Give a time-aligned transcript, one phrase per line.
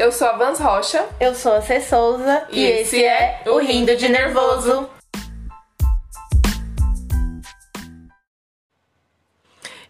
[0.00, 1.06] Eu sou a Vans Rocha.
[1.20, 2.48] Eu sou a Cê Souza.
[2.50, 4.88] E, esse é o Rindo de Nervoso.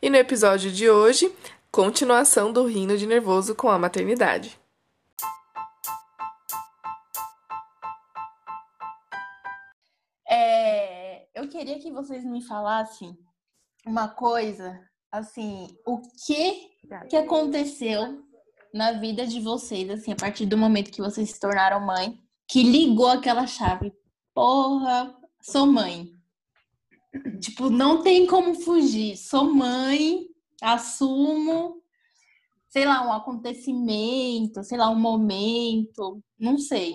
[0.02, 1.32] E no episódio de hoje,
[1.70, 4.58] continuação do Rindo de Nervoso com a maternidade.
[10.28, 13.16] É, eu queria que vocês me falassem
[13.86, 14.76] uma coisa,
[15.12, 16.68] assim, o que
[17.08, 18.28] que aconteceu
[18.72, 22.62] na vida de vocês, assim, a partir do momento que vocês se tornaram mãe, que
[22.62, 23.92] ligou aquela chave.
[24.34, 26.10] Porra, sou mãe.
[27.40, 29.16] Tipo, não tem como fugir.
[29.16, 30.26] Sou mãe,
[30.62, 31.82] assumo,
[32.68, 36.92] sei lá, um acontecimento, sei lá, um momento, não sei.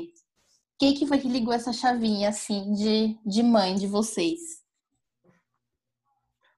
[0.76, 4.65] O que, que foi que ligou essa chavinha, assim, de, de mãe de vocês?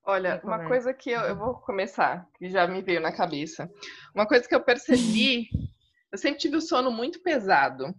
[0.09, 3.69] Olha, uma coisa que eu, eu, vou começar, que já me veio na cabeça.
[4.15, 5.49] Uma coisa que eu percebi,
[6.09, 7.93] eu sempre tive o sono muito pesado.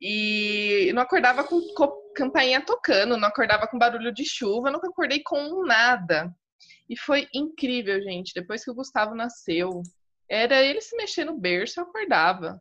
[0.00, 5.20] E não acordava com, com campainha tocando, não acordava com barulho de chuva, nunca acordei
[5.22, 6.34] com nada.
[6.88, 8.32] E foi incrível, gente.
[8.34, 9.82] Depois que o Gustavo nasceu,
[10.26, 12.58] era ele se mexer no berço, eu acordava.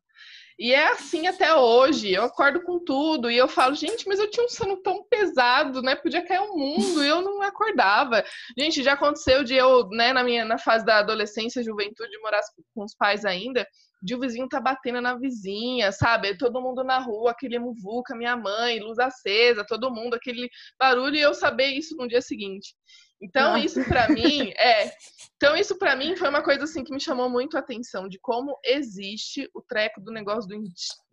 [0.59, 2.11] E é assim até hoje.
[2.11, 5.81] Eu acordo com tudo e eu falo, gente, mas eu tinha um sono tão pesado,
[5.81, 5.95] né?
[5.95, 8.21] Podia cair o um mundo e eu não acordava.
[8.57, 12.41] Gente, já aconteceu de eu, né, na minha na fase da adolescência, juventude, morar
[12.75, 13.65] com os pais ainda,
[14.01, 16.37] de o vizinho tá batendo na vizinha, sabe?
[16.37, 21.21] Todo mundo na rua, aquele muvuca, minha mãe, luz acesa, todo mundo, aquele barulho e
[21.21, 22.75] eu saber isso no dia seguinte.
[23.21, 24.91] Então, isso para mim é.
[25.35, 28.19] Então, isso para mim foi uma coisa assim que me chamou muito a atenção de
[28.19, 30.63] como existe o treco do negócio do, in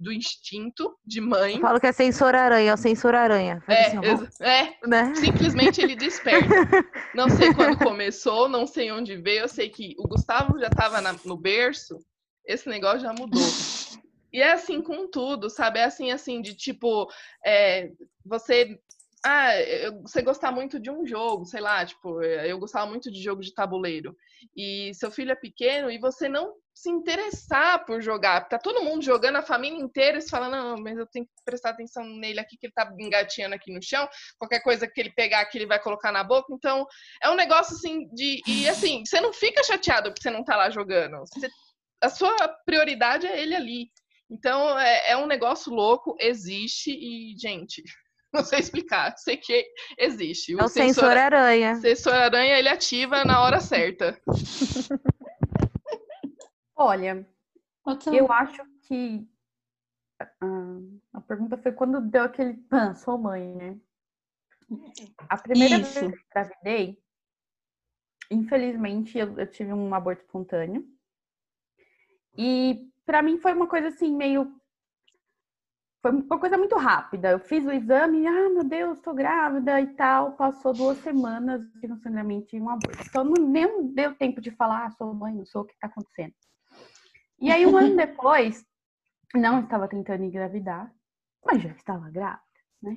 [0.01, 1.55] do instinto de mãe.
[1.55, 3.63] Eu falo que é sensor aranha, é o sensor aranha.
[3.69, 3.99] É, assim,
[4.41, 5.15] é né?
[5.15, 6.49] simplesmente ele desperta.
[7.15, 9.43] não sei quando começou, não sei onde veio.
[9.43, 11.97] Eu sei que o Gustavo já estava no berço,
[12.45, 13.41] esse negócio já mudou.
[14.33, 15.79] E é assim com tudo, sabe?
[15.79, 17.11] É assim, assim, de tipo,
[17.43, 17.91] é,
[18.23, 18.79] você
[19.25, 23.11] ah, eu, você gostar muito de um jogo, sei lá, tipo, eh, eu gostava muito
[23.11, 24.17] de jogo de tabuleiro.
[24.57, 28.49] E seu filho é pequeno e você não se interessar por jogar.
[28.49, 31.33] Tá todo mundo jogando, a família inteira, e você fala, não, mas eu tenho que
[31.45, 34.07] prestar atenção nele aqui, que ele tá engatinhando aqui no chão.
[34.39, 36.53] Qualquer coisa que ele pegar aqui, ele vai colocar na boca.
[36.53, 36.87] Então,
[37.23, 38.43] é um negócio assim de.
[38.47, 41.19] E assim, você não fica chateado porque você não tá lá jogando.
[41.21, 41.49] Você,
[42.03, 43.91] a sua prioridade é ele ali.
[44.31, 47.83] Então, é, é um negócio louco, existe e, gente,
[48.37, 49.67] não sei explicar, sei que
[49.99, 50.55] existe.
[50.55, 51.73] O, é o sensor, sensor aranha.
[51.73, 54.21] O sensor aranha ele ativa na hora certa.
[56.77, 57.27] Olha,
[58.13, 59.27] eu acho que
[60.43, 63.81] uh, a pergunta foi quando deu aquele pan, sou mãe, né?
[65.29, 65.85] A primeira Isso.
[65.85, 67.03] vez que eu engravidei,
[68.31, 70.87] infelizmente, eu, eu tive um aborto espontâneo.
[72.37, 74.55] E para mim foi uma coisa assim, meio
[76.03, 77.31] foi uma coisa muito rápida.
[77.31, 80.33] Eu fiz o exame, ah, meu Deus, estou grávida e tal.
[80.33, 83.03] Passou duas semanas de sangramento e um aborto.
[83.07, 85.87] Então, não, nem deu tempo de falar, ah, sou mãe, não sou o que está
[85.87, 86.35] acontecendo.
[87.41, 88.65] E aí, um ano depois,
[89.35, 90.93] não estava tentando engravidar,
[91.45, 92.43] mas já estava grávida,
[92.83, 92.95] né?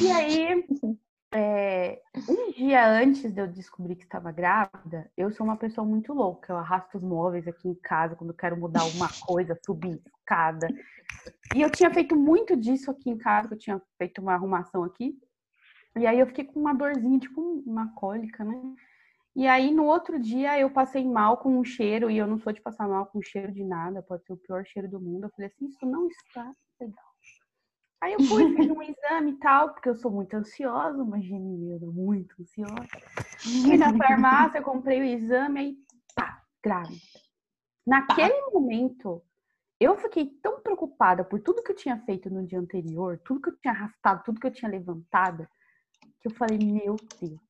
[0.00, 0.66] E aí,
[1.32, 6.12] é, um dia antes de eu descobrir que estava grávida, eu sou uma pessoa muito
[6.12, 6.52] louca.
[6.52, 10.68] Eu arrasto os móveis aqui em casa quando eu quero mudar alguma coisa, subir escada.
[11.54, 15.18] E eu tinha feito muito disso aqui em casa, eu tinha feito uma arrumação aqui.
[15.96, 18.60] E aí eu fiquei com uma dorzinha, tipo uma cólica, né?
[19.34, 22.52] E aí no outro dia eu passei mal com um cheiro, e eu não sou
[22.52, 25.24] de passar mal com cheiro de nada, pode ser o pior cheiro do mundo.
[25.24, 27.05] Eu falei assim, isso não está legal.
[28.06, 31.92] Aí eu fui, fiz um exame e tal, porque eu sou muito ansiosa, imagine eu,
[31.92, 32.86] muito ansiosa.
[33.40, 35.78] Fui na farmácia, comprei o exame, aí
[36.14, 37.00] pá, grávida.
[37.84, 39.20] Naquele momento,
[39.80, 43.48] eu fiquei tão preocupada por tudo que eu tinha feito no dia anterior, tudo que
[43.48, 45.44] eu tinha arrastado, tudo que eu tinha levantado,
[46.20, 47.40] que eu falei, meu Deus.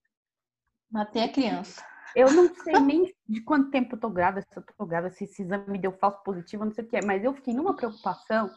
[0.90, 1.84] Matei a criança.
[2.14, 5.24] Eu não sei nem de quanto tempo eu tô grávida, se eu tô grávida, se
[5.24, 7.76] esse exame me deu falso positivo, não sei o que é, mas eu fiquei numa
[7.76, 8.50] preocupação.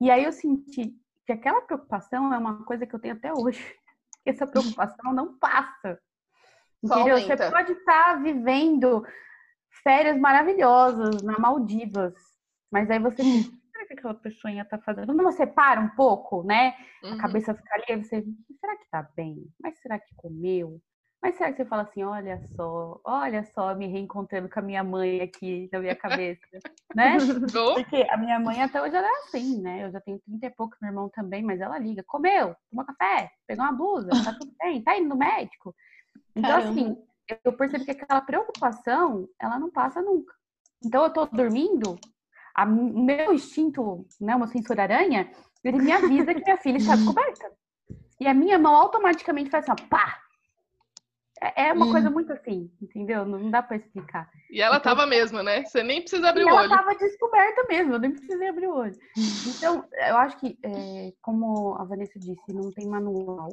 [0.00, 0.92] E aí eu senti
[1.26, 3.60] que aquela preocupação é uma coisa que eu tenho até hoje.
[4.24, 6.00] Essa preocupação não passa.
[6.82, 7.18] Entendeu?
[7.20, 9.04] Você pode estar vivendo
[9.82, 12.14] férias maravilhosas na Maldivas,
[12.70, 15.06] mas aí você será que aquela pessoa tá fazendo?
[15.06, 16.74] Quando você para um pouco, né?
[17.02, 17.12] Uhum.
[17.12, 18.24] A cabeça fica ali, você,
[18.60, 19.46] será que tá bem?
[19.60, 20.80] Mas será que comeu?
[21.26, 24.84] Mas será que você fala assim, olha só, olha só, me reencontrando com a minha
[24.84, 26.40] mãe aqui na minha cabeça,
[26.94, 27.16] né?
[27.74, 29.84] Porque a minha mãe até hoje ela é assim, né?
[29.84, 33.28] Eu já tenho 30 e pouco, meu irmão também, mas ela liga, comeu, tomou café,
[33.44, 35.74] pegou uma blusa, tá tudo bem, tá indo no médico.
[36.36, 36.70] Então, Caramba.
[36.70, 36.96] assim,
[37.44, 40.32] eu percebo que aquela preocupação, ela não passa nunca.
[40.84, 41.98] Então, eu tô dormindo,
[42.54, 45.28] a, o meu instinto, né, meu sensor aranha,
[45.64, 47.50] ele me avisa que minha filha está descoberta.
[48.20, 50.24] E a minha mão automaticamente faz assim, ó, pá!
[51.54, 51.90] É, é uma Hum.
[51.92, 53.24] coisa muito assim, entendeu?
[53.24, 54.28] Não dá pra explicar.
[54.50, 55.64] E ela Então- tava mesmo, né?
[55.64, 56.70] Você nem precisa abrir E o ela olho.
[56.70, 58.96] tava descoberta mesmo, eu nem precisei abrir o olho.
[59.46, 63.50] Então, eu acho que, é, como a Vanessa disse, não tem manual,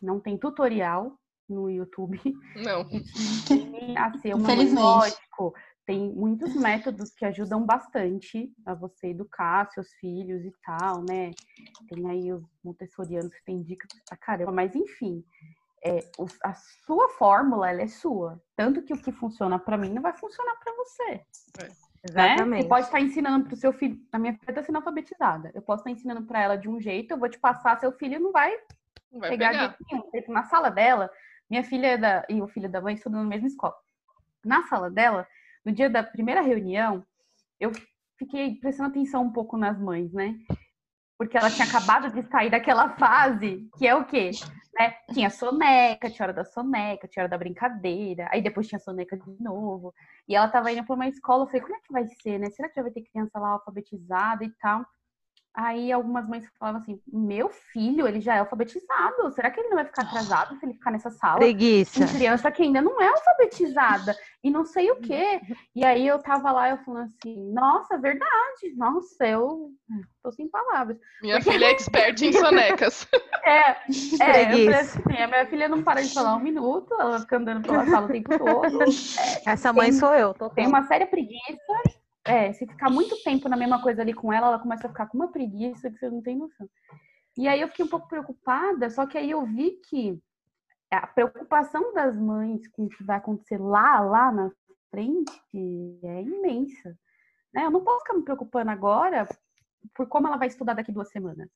[0.00, 1.18] não tem tutorial
[1.48, 2.20] no YouTube.
[2.56, 2.86] Não.
[3.84, 4.80] E a ser Infelizmente.
[4.80, 5.54] lógico,
[5.84, 11.30] tem muitos métodos que ajudam bastante a você educar seus filhos e tal, né?
[11.88, 15.22] Tem aí os montessorianos que tem dicas pra caramba, mas enfim,
[15.84, 16.10] é,
[16.44, 18.40] a sua fórmula, ela é sua.
[18.56, 21.14] Tanto que o que funciona pra mim não vai funcionar pra você.
[21.58, 21.68] Né?
[22.08, 22.62] Exatamente.
[22.62, 23.98] Você pode estar ensinando pro seu filho.
[24.12, 25.50] A minha filha está sendo alfabetizada.
[25.54, 28.20] Eu posso estar ensinando para ela de um jeito, eu vou te passar, seu filho
[28.20, 28.52] não vai
[29.12, 29.60] Não vai pegar pegar.
[29.60, 30.34] jeito nenhum.
[30.34, 31.10] Na sala dela,
[31.48, 33.74] minha filha é da, e o filho da mãe estudam na mesma escola.
[34.44, 35.26] Na sala dela,
[35.64, 37.04] no dia da primeira reunião,
[37.60, 37.70] eu
[38.16, 40.36] fiquei prestando atenção um pouco nas mães, né?
[41.18, 44.30] Porque ela tinha acabado de sair daquela fase, que é o quê?
[44.78, 44.94] Né?
[45.12, 49.42] Tinha soneca, tinha hora da soneca, tinha hora da brincadeira, aí depois tinha soneca de
[49.42, 49.94] novo.
[50.26, 52.50] E ela tava indo pra uma escola, eu falei, como é que vai ser, né?
[52.50, 54.84] Será que já vai ter criança lá alfabetizada e tal?
[55.54, 59.76] Aí algumas mães falavam assim, meu filho, ele já é alfabetizado, será que ele não
[59.76, 61.40] vai ficar atrasado se ele ficar nessa sala?
[61.40, 62.06] Preguiça.
[62.06, 65.40] com criança que ainda não é alfabetizada e não sei o quê.
[65.76, 69.70] E aí eu tava lá eu falando assim, nossa, verdade, nossa, eu
[70.22, 70.96] tô sem palavras.
[71.20, 73.06] Minha filha é expert em sonecas.
[73.44, 73.70] É,
[74.22, 77.66] é eu assim, a minha filha não para de falar um minuto, ela fica andando
[77.66, 78.78] pela sala o tempo todo.
[79.46, 80.32] Essa mãe Tem- sou eu.
[80.32, 82.01] Tô Tem uma séria preguiça.
[82.24, 85.06] É, se ficar muito tempo na mesma coisa ali com ela, ela começa a ficar
[85.06, 86.68] com uma preguiça que você não tem noção.
[87.36, 90.22] E aí eu fiquei um pouco preocupada, só que aí eu vi que
[90.90, 94.50] a preocupação das mães com o que vai acontecer lá, lá na
[94.90, 95.32] frente
[96.04, 96.96] é imensa.
[97.52, 97.64] Né?
[97.64, 99.26] Eu não posso ficar me preocupando agora
[99.94, 101.48] por como ela vai estudar daqui duas semanas.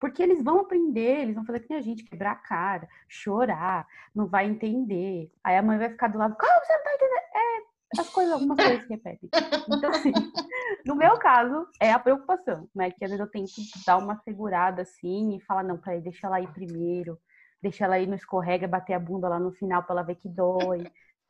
[0.00, 4.26] Porque eles vão aprender, eles vão fazer que a gente, quebrar a cara, chorar, não
[4.26, 5.30] vai entender.
[5.44, 7.22] Aí a mãe vai ficar do lado, como você não tá entendendo?
[7.34, 9.30] É, as coisas, algumas coisas se repetem.
[9.68, 10.12] Então, assim,
[10.86, 12.90] no meu caso, é a preocupação, né?
[12.90, 13.50] Que às vezes eu tento
[13.84, 17.18] dar uma segurada assim e falar, não, peraí, deixa ela ir primeiro,
[17.62, 20.28] deixa ela ir no escorrega, bater a bunda lá no final pra ela ver que
[20.28, 20.84] dói,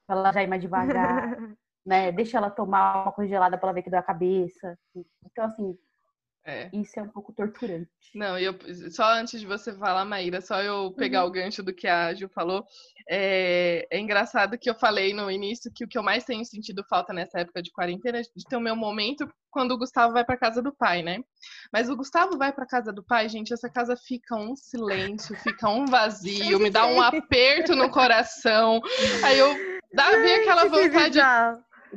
[0.07, 1.39] pra ela já ir mais devagar,
[1.85, 2.12] né?
[2.12, 4.79] Deixa ela tomar uma coisa gelada pra ela ver que dói a cabeça.
[5.25, 5.79] Então, assim,
[6.50, 6.70] É.
[6.73, 7.88] isso é um pouco torturante.
[8.14, 8.55] Não, eu,
[8.91, 12.29] só antes de você falar, Maíra, só eu pegar o gancho do que a Ju
[12.29, 12.64] falou.
[13.08, 16.85] É, é engraçado que eu falei no início que o que eu mais tenho sentido
[16.88, 20.25] falta nessa época de quarentena é de ter o meu momento quando o Gustavo vai
[20.25, 21.20] para casa do pai, né?
[21.73, 25.69] Mas o Gustavo vai para casa do pai, gente, essa casa fica um silêncio, fica
[25.69, 28.81] um vazio, me dá um aperto no coração.
[29.25, 29.55] Aí eu
[29.93, 31.19] dá vem aquela Que vontade,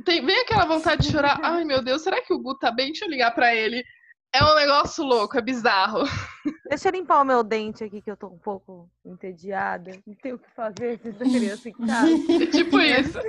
[0.06, 1.40] tem, vem aquela vontade de chorar.
[1.44, 2.88] Ai, meu Deus, será que o Gu tá bem?
[2.88, 3.84] Deixa eu ligar para ele.
[4.36, 6.04] É um negócio louco, é bizarro.
[6.68, 9.92] Deixa eu limpar o meu dente aqui, que eu tô um pouco entediada.
[10.08, 12.10] Não tenho o que fazer se essa criança em casa.
[12.42, 13.20] É tipo isso.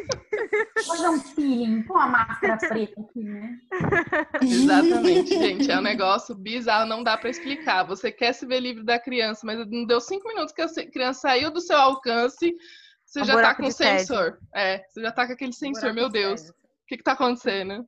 [0.86, 3.58] Fazer um peeling, põe uma máscara preta aqui, né?
[4.40, 5.70] Exatamente, gente.
[5.70, 7.84] É um negócio bizarro, não dá pra explicar.
[7.84, 11.20] Você quer se ver livre da criança, mas não deu cinco minutos que a criança
[11.20, 12.56] saiu do seu alcance,
[13.04, 13.76] você Um já tá com tédio.
[13.76, 14.38] sensor.
[14.54, 15.92] É, você já tá com aquele sensor.
[15.92, 16.54] Meu de Deus, o
[16.88, 17.86] que que tá acontecendo?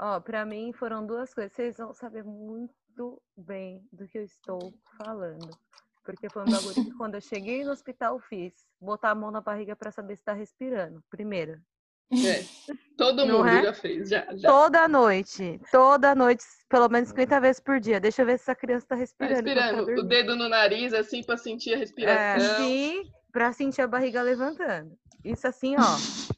[0.00, 1.52] Ó, pra mim foram duas coisas.
[1.52, 5.48] Vocês vão saber muito bem do que eu estou falando.
[6.04, 8.52] Porque foi um bagulho que quando eu cheguei no hospital fiz.
[8.80, 11.02] Botar a mão na barriga pra saber se tá respirando.
[11.10, 11.60] Primeiro.
[12.10, 12.42] É,
[12.96, 13.62] todo Não mundo é?
[13.64, 14.24] já fez, já.
[14.34, 14.48] já.
[14.48, 15.60] Toda noite.
[15.70, 18.00] Toda noite, pelo menos 50 vezes por dia.
[18.00, 19.34] Deixa eu ver se essa criança tá Tá respirando.
[19.44, 20.08] tá respirando, o dormindo.
[20.08, 22.56] dedo no nariz, assim, pra sentir a É, respiração.
[22.64, 24.96] sim, pra sentir a barriga levantando.
[25.22, 25.82] Isso assim, ó.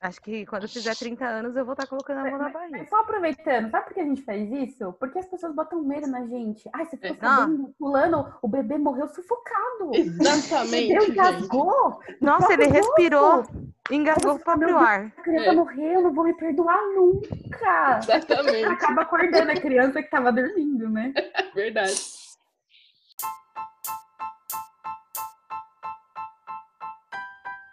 [0.00, 2.78] Acho que quando eu fizer 30 anos eu vou estar colocando a mão na barriga.
[2.78, 4.92] Mas só aproveitando, sabe por que a gente faz isso?
[4.92, 6.70] Porque as pessoas botam medo na gente.
[6.72, 7.18] Ai, você ficou É.
[7.18, 9.90] sabendo, fulano, o bebê morreu sufocado.
[9.96, 12.00] Exatamente, Ele engasgou.
[12.20, 13.44] Nossa, ele respirou,
[13.90, 15.12] engasgou o próprio ar.
[15.16, 15.52] A criança É.
[15.52, 17.98] morreu, eu não vou me perdoar nunca.
[17.98, 21.12] Exatamente, Acaba acordando a criança que tava dormindo, né?
[21.56, 22.00] verdade.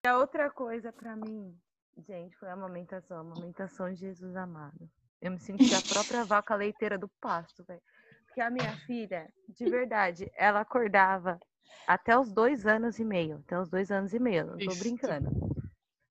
[0.03, 1.55] E a outra coisa pra mim,
[1.97, 3.17] gente, foi a amamentação.
[3.17, 4.89] A amamentação de Jesus amado.
[5.21, 7.81] Eu me senti a própria vaca leiteira do pasto, velho.
[8.25, 11.39] Porque a minha filha, de verdade, ela acordava
[11.87, 13.37] até os dois anos e meio.
[13.45, 14.79] Até os dois anos e meio, não tô Isso.
[14.79, 15.29] brincando.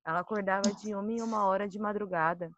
[0.07, 2.51] Ela acordava de uma em uma hora de madrugada.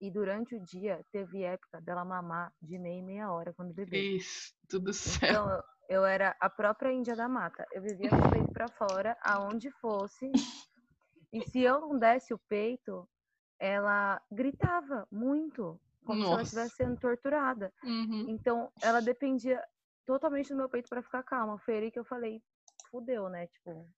[0.00, 4.16] E durante o dia, teve época dela mamar de meia em meia hora quando bebê.
[4.16, 5.24] Isso, tudo certo.
[5.24, 7.66] Então, eu, eu era a própria Índia da mata.
[7.72, 10.30] Eu vivia com o peito pra fora, aonde fosse.
[11.32, 13.08] E se eu não desse o peito,
[13.58, 16.42] ela gritava muito, como se ela Nossa.
[16.42, 17.72] estivesse sendo torturada.
[17.82, 18.26] Uhum.
[18.28, 19.62] Então, ela dependia
[20.04, 21.58] totalmente do meu peito para ficar calma.
[21.58, 22.42] Foi aí que eu falei,
[22.90, 23.46] fudeu, né?
[23.48, 23.88] Tipo,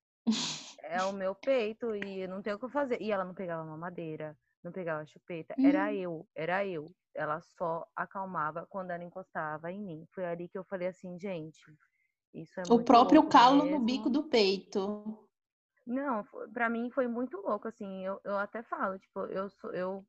[0.82, 3.00] é o meu peito e não tenho o que fazer.
[3.00, 5.54] E ela não pegava mamadeira, não pegava chupeta.
[5.62, 5.94] Era Hum.
[5.96, 6.86] eu, era eu.
[7.14, 10.06] Ela só acalmava quando ela encostava em mim.
[10.12, 11.60] Foi ali que eu falei assim, gente,
[12.32, 13.84] isso é O próprio calo no mesmo.
[13.84, 15.27] bico do peito.
[15.88, 20.06] Não, pra mim foi muito louco, assim, eu, eu até falo, tipo, eu, eu,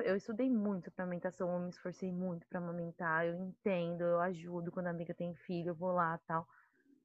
[0.00, 4.72] eu estudei muito pra amamentação, eu me esforcei muito pra amamentar, eu entendo, eu ajudo
[4.72, 6.44] quando a amiga tem filho, eu vou lá tal,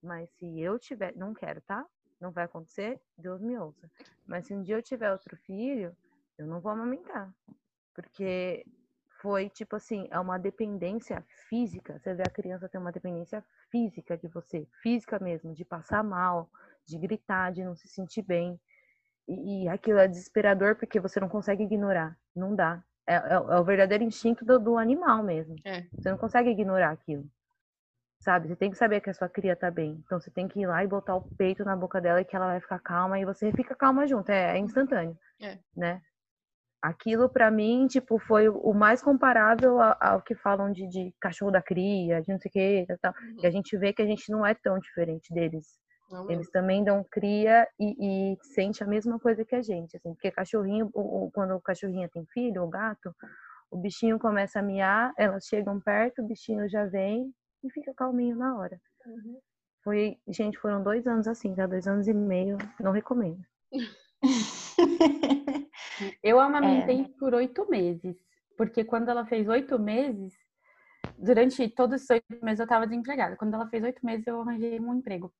[0.02, 1.86] mas se eu tiver, não quero, tá?
[2.20, 3.88] Não vai acontecer, Deus me ouça,
[4.26, 5.96] mas se um dia eu tiver outro filho,
[6.40, 7.32] eu não vou amamentar,
[7.94, 8.66] porque
[9.22, 14.18] foi, tipo assim, é uma dependência física, você vê a criança ter uma dependência física
[14.18, 16.50] de você, física mesmo, de passar mal,
[16.88, 18.60] de gritar, de não se sentir bem.
[19.28, 22.18] E, e aquilo é desesperador porque você não consegue ignorar.
[22.36, 22.82] Não dá.
[23.06, 25.56] É, é- é o verdadeiro instinto do, do animal mesmo.
[25.66, 25.84] É.
[25.94, 27.26] Você não consegue ignorar aquilo.
[28.20, 28.48] Sabe?
[28.48, 30.02] Você tem que saber que a sua cria tá bem.
[30.06, 32.36] Então você tem que ir lá e botar o peito na boca dela e que
[32.36, 34.30] ela vai ficar calma e você fica calma junto.
[34.32, 35.18] É, é instantâneo.
[35.40, 35.60] É.
[35.76, 36.02] Né?
[36.82, 41.62] Aquilo pra mim, tipo, foi o mais comparável ao que falam de, de cachorro da
[41.62, 43.14] cria, de não sei o que, tal, tal.
[43.42, 45.66] E a gente vê que a gente não é tão diferente deles.
[46.10, 46.32] Não mesmo.
[46.32, 50.32] Eles também dão cria e, e sente a mesma coisa que a gente, assim, porque
[50.32, 53.16] cachorrinho, o- o- quando o cachorrinho tem filho, o gato,
[53.72, 57.34] o bichinho começa a miar, elas chegam perto, o bichinho já vem
[57.64, 58.80] e fica calminho na hora.
[59.84, 61.66] Foi, gente, foram dois anos assim, tá?
[61.66, 63.40] Dois anos e meio, não recomendo.
[66.24, 68.16] Eu amamentei por oito meses.
[68.58, 70.34] Porque quando ela fez oito meses,
[71.18, 73.36] durante todos esses oito meses eu estava desempregada.
[73.36, 75.32] Quando ela fez oito meses, eu arranjei um emprego.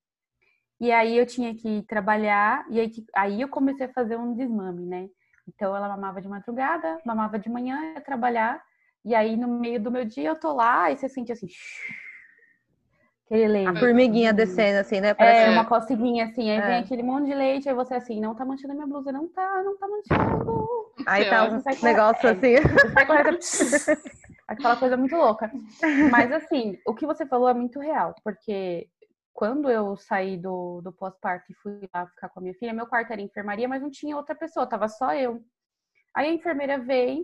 [0.80, 4.86] E aí eu tinha que trabalhar, e aí, aí eu comecei a fazer um desmame,
[4.86, 5.08] né?
[5.48, 8.62] Então ela mamava de madrugada, mamava de manhã, ia trabalhar,
[9.04, 11.48] e aí no meio do meu dia eu tô lá, e você sente assim.
[13.26, 13.80] Aquele A leite.
[13.80, 14.36] formiguinha Hum.
[14.36, 15.10] descendo, assim, né?
[15.10, 16.80] É, Parece uma coceguinha assim, aí vem É.
[16.80, 19.64] aquele monte de leite, aí você assim, não tá manchando a minha blusa, não tá,
[19.64, 20.94] não tá manchando.
[21.06, 21.50] Aí tá um
[21.84, 22.46] negócio correndo.
[22.46, 22.56] assim.
[24.48, 25.52] Aquela coisa muito louca.
[26.10, 28.88] Mas assim, o que você falou é muito real, porque
[29.38, 32.88] quando eu saí do, do pós-parto e fui lá ficar com a minha filha, meu
[32.88, 35.46] quarto era enfermaria, mas não tinha outra pessoa, tava só eu.
[36.12, 37.24] Aí a enfermeira veio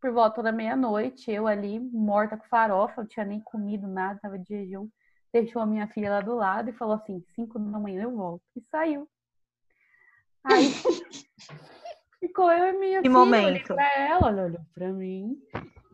[0.00, 4.40] por volta da meia-noite, eu ali, morta com farofa, não tinha nem comido nada, tava
[4.40, 4.88] de jejum.
[5.32, 8.42] Deixou a minha filha lá do lado e falou assim: cinco da manhã eu volto.
[8.56, 9.08] E saiu.
[10.42, 10.64] Aí
[12.18, 13.74] ficou eu e minha Que filha, olhei momento.
[13.76, 15.40] pra ela, ela olhou pra mim.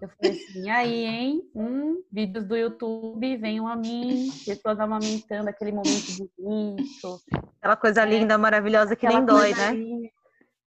[0.00, 1.50] Eu falei assim, aí, hein?
[1.54, 7.20] Hum, vídeos do YouTube, venham a mim, pessoas amamentando, aquele momento de grito.
[7.58, 9.24] Aquela coisa linda, maravilhosa que nem É.
[9.24, 9.68] dói, né?
[9.68, 10.12] ali.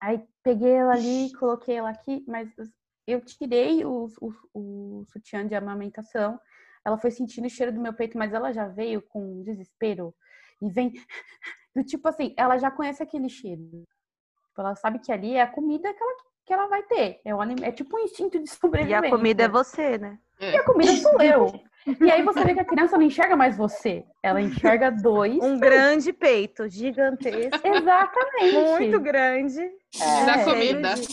[0.00, 2.50] Aí peguei ela ali, coloquei ela aqui, mas
[3.06, 6.40] eu tirei o, o, o sutiã de amamentação.
[6.84, 10.14] Ela foi sentindo o cheiro do meu peito, mas ela já veio com desespero
[10.60, 10.92] e vem
[11.76, 13.62] do tipo assim, ela já conhece aquele cheiro.
[13.62, 16.16] Tipo, Ela sabe que ali é a comida que ela,
[16.50, 17.20] que ela vai ter.
[17.24, 19.06] É, o alim- é tipo um instinto de E sobrevivência.
[19.06, 20.18] a comida é você, né?
[20.40, 21.52] E a comida sou eu.
[22.00, 24.04] E aí você vê que a criança não enxerga mais você.
[24.20, 25.38] Ela enxerga dois.
[25.40, 28.52] Um grande peito, gigantesco, Exatamente.
[28.80, 29.60] muito grande.
[29.60, 30.94] É, Da cheio comida.
[30.94, 31.06] de-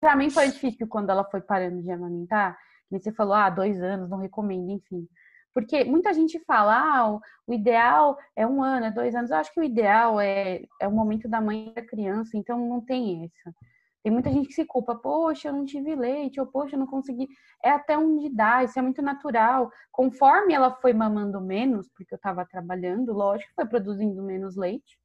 [0.00, 2.56] Pra mim foi difícil quando ela foi parando de amamentar.
[2.90, 5.06] E você falou, ah, dois anos, não recomendo, enfim.
[5.54, 9.30] Porque muita gente fala, ah, o, o ideal é um ano, é dois anos.
[9.30, 12.58] Eu acho que o ideal é, é o momento da mãe e da criança, então
[12.66, 13.54] não tem essa.
[14.02, 16.86] Tem muita gente que se culpa, poxa, eu não tive leite, ou poxa, eu não
[16.86, 17.28] consegui.
[17.62, 19.70] É até onde dá, isso é muito natural.
[19.92, 24.98] Conforme ela foi mamando menos, porque eu estava trabalhando, lógico, foi produzindo menos leite,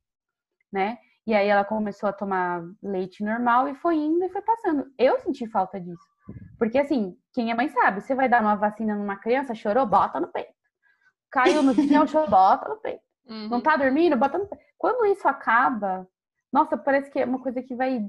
[0.72, 0.98] né?
[1.28, 4.90] E aí ela começou a tomar leite normal e foi indo e foi passando.
[4.98, 6.08] Eu senti falta disso.
[6.58, 10.20] Porque assim, quem é mãe sabe, você vai dar uma vacina numa criança, chorou, bota
[10.20, 10.54] no peito.
[11.30, 13.04] Caiu no chão, chorou, bota no peito.
[13.28, 13.50] Uhum.
[13.50, 14.64] Não tá dormindo, bota no peito.
[14.78, 16.08] Quando isso acaba,
[16.52, 18.08] nossa, parece que é uma coisa que vai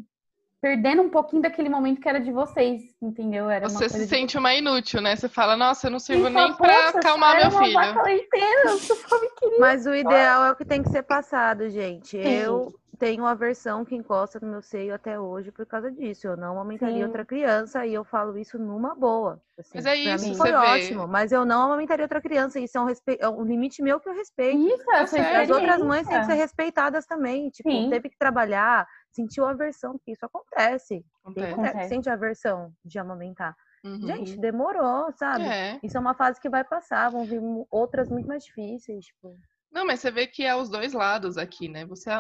[0.61, 3.49] perdendo um pouquinho daquele momento que era de vocês, entendeu?
[3.49, 5.15] Era uma Você coisa se de sente uma inútil, né?
[5.15, 7.73] Você fala, nossa, eu não sirvo nem "Poxa, acalmar meu filho.
[7.75, 9.59] vaca leiteira, eu só me queria.
[9.61, 12.11] Mas o ideal é o que tem que ser passado, gente.
[12.11, 12.19] Sim.
[12.23, 16.27] Eu tenho uma versão que encosta no meu seio até hoje por causa disso.
[16.27, 17.05] Eu não amamentaria Sim.
[17.05, 19.41] outra criança e eu falo isso numa boa.
[19.57, 19.71] assim.
[19.77, 20.57] Mas é Pra isso, foi vê.
[20.57, 22.59] ótimo, mas eu não amamentaria outra criança.
[22.59, 23.17] Isso é um, respe...
[23.21, 24.59] é um limite meu que eu respeito.
[24.59, 25.37] Isso, é.
[25.43, 27.49] As outras mães têm que ser respeitadas também.
[27.51, 27.89] Tipo, Sim.
[27.89, 30.89] teve que trabalhar, sentiu aversão, porque isso acontece.
[30.89, 31.41] Tem Acontece.
[31.41, 31.89] mulher que Acontece.
[31.89, 33.57] sente aversão de amamentar.
[33.85, 34.07] Uhum.
[34.07, 35.45] Gente, demorou, sabe?
[35.45, 35.79] É.
[35.83, 39.07] Isso é uma fase que vai passar, vão vir outras muito mais difíceis.
[39.07, 39.39] Tipo.
[39.71, 41.85] Não, mas você vê que é os dois lados aqui, né?
[41.87, 42.11] Você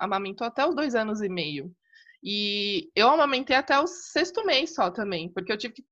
[0.00, 1.72] amamentou até os dois anos e meio.
[2.22, 5.84] E eu amamentei até o sexto mês só também, porque eu tive que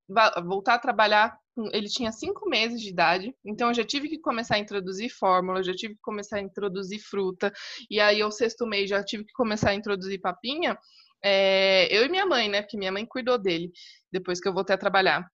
[0.44, 1.38] voltar a trabalhar.
[1.72, 5.62] Ele tinha cinco meses de idade, então eu já tive que começar a introduzir fórmula,
[5.62, 7.52] já tive que começar a introduzir fruta,
[7.90, 10.78] e aí, ao sexto mês, já tive que começar a introduzir papinha.
[11.24, 12.62] É, eu e minha mãe, né?
[12.62, 13.70] Porque minha mãe cuidou dele
[14.10, 15.24] depois que eu voltei a trabalhar.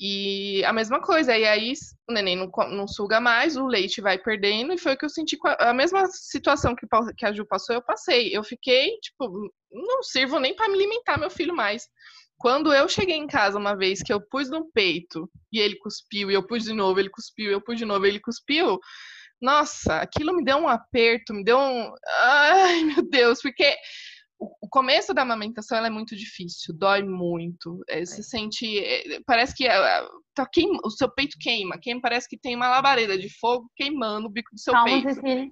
[0.00, 1.72] E a mesma coisa, e aí
[2.08, 5.08] o neném não, não suga mais, o leite vai perdendo, e foi o que eu
[5.08, 8.36] senti a, a mesma situação que, que a Ju passou, eu passei.
[8.36, 9.28] Eu fiquei, tipo,
[9.70, 11.88] não sirvo nem para me alimentar meu filho mais.
[12.38, 16.30] Quando eu cheguei em casa uma vez que eu pus no peito e ele cuspiu,
[16.30, 18.78] e eu pus de novo, ele cuspiu, eu pus de novo, ele cuspiu.
[19.40, 21.92] Nossa, aquilo me deu um aperto, me deu um.
[22.20, 23.76] Ai, meu Deus, porque
[24.38, 27.82] o começo da amamentação é muito difícil, dói muito.
[27.88, 28.24] É, você é.
[28.24, 28.78] sente.
[28.78, 31.78] É, parece que é, tá queima, o seu peito queima.
[31.80, 35.14] Queima, parece que tem uma labareda de fogo queimando o bico do seu Calma, peito.
[35.14, 35.50] Cecília.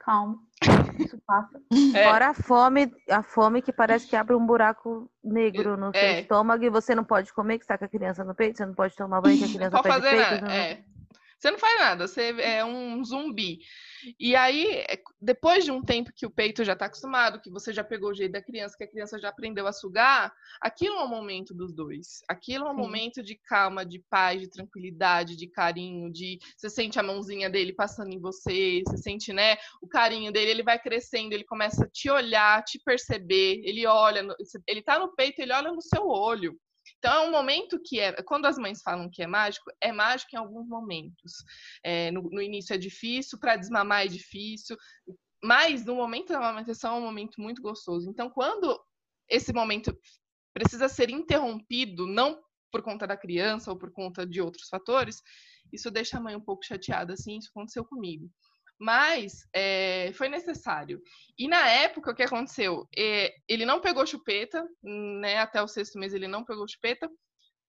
[0.00, 0.38] Calma.
[0.98, 1.60] Isso passa.
[1.94, 2.04] É.
[2.04, 6.20] Fora a fome, a fome que parece que abre um buraco negro no seu é.
[6.20, 8.74] estômago e você não pode comer, que está com a criança no peito, você não
[8.74, 10.52] pode tomar banho, que a criança não fazer peito, nada.
[10.52, 10.82] É.
[11.38, 13.60] Você não faz nada, você é um zumbi.
[14.18, 17.72] E aí, é, depois de um tempo que o peito já está acostumado, que você
[17.72, 21.04] já pegou o jeito da criança, que a criança já aprendeu a sugar, aquilo é
[21.04, 22.20] um momento dos dois.
[22.28, 22.80] Aquilo é um Sim.
[22.80, 27.72] momento de calma, de paz, de tranquilidade, de carinho, de você sente a mãozinha dele
[27.72, 31.88] passando em você, você sente, né, o carinho dele, ele vai crescendo, ele começa a
[31.88, 34.26] te olhar, te perceber, ele olha,
[34.66, 36.58] ele tá no peito, ele olha no seu olho.
[36.98, 40.34] Então é um momento que é, quando as mães falam que é mágico, é mágico
[40.34, 41.32] em alguns momentos.
[41.82, 44.76] É, no, no, início é difícil, para desmamar é difícil,
[45.42, 48.10] mas no momento da amamentação é um momento muito gostoso.
[48.10, 48.78] Então quando
[49.28, 49.96] esse momento
[50.52, 55.22] precisa ser interrompido, não por conta da criança ou por conta de outros fatores,
[55.72, 58.28] isso deixa a mãe um pouco chateada, assim, isso aconteceu comigo
[58.78, 61.00] mas é, foi necessário.
[61.38, 62.86] E na época, o que aconteceu?
[62.96, 65.38] É, ele não pegou chupeta, né?
[65.38, 67.10] Até o sexto mês ele não pegou chupeta,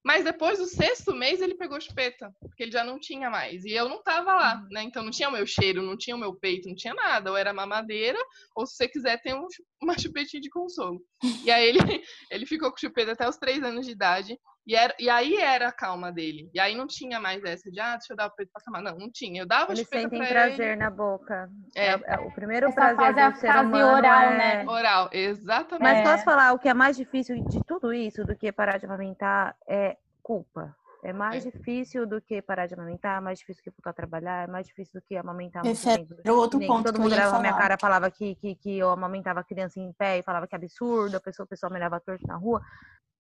[0.03, 3.65] mas depois do sexto mês ele pegou chupeta, porque ele já não tinha mais.
[3.65, 4.67] E eu não tava lá, uhum.
[4.71, 4.84] né?
[4.84, 7.31] Então não tinha o meu cheiro, não tinha o meu peito, não tinha nada.
[7.31, 8.17] Ou era mamadeira,
[8.55, 9.45] ou se você quiser, tem um,
[9.84, 11.01] uma chupetinha de consolo.
[11.43, 11.79] E aí ele,
[12.31, 14.38] ele ficou com chupeta até os três anos de idade.
[14.69, 16.47] E, era, e aí era a calma dele.
[16.53, 18.84] E aí não tinha mais essa de, ah, deixa eu dar o peito pra camar.
[18.84, 19.41] Não, não tinha.
[19.41, 20.75] Eu dava Eles sentem pra prazer ele.
[20.75, 21.49] na boca.
[21.75, 21.88] É.
[21.93, 24.38] é, é o primeiro Essa prazer fase é a do ser fase humano oral, é...
[24.38, 24.65] né?
[24.69, 25.82] Oral, exatamente.
[25.82, 26.03] Mas É.
[26.03, 29.55] posso falar, o que é mais difícil de tudo isso do que parar de amamentar
[29.67, 30.75] é culpa.
[31.01, 31.49] É mais É.
[31.49, 34.51] difícil do que parar de amamentar, é mais difícil do que voltar a trabalhar, é
[34.51, 36.13] mais difícil do que amamentar muito Esse tempo.
[36.23, 38.12] era o outro nem ponto Todo que eu mundo ia olhava pra minha cara falava
[38.12, 41.45] que, que, que eu amamentava a criança em pé e falava que absurdo, a pessoa,
[41.45, 42.62] o pessoal me olhava torto na rua.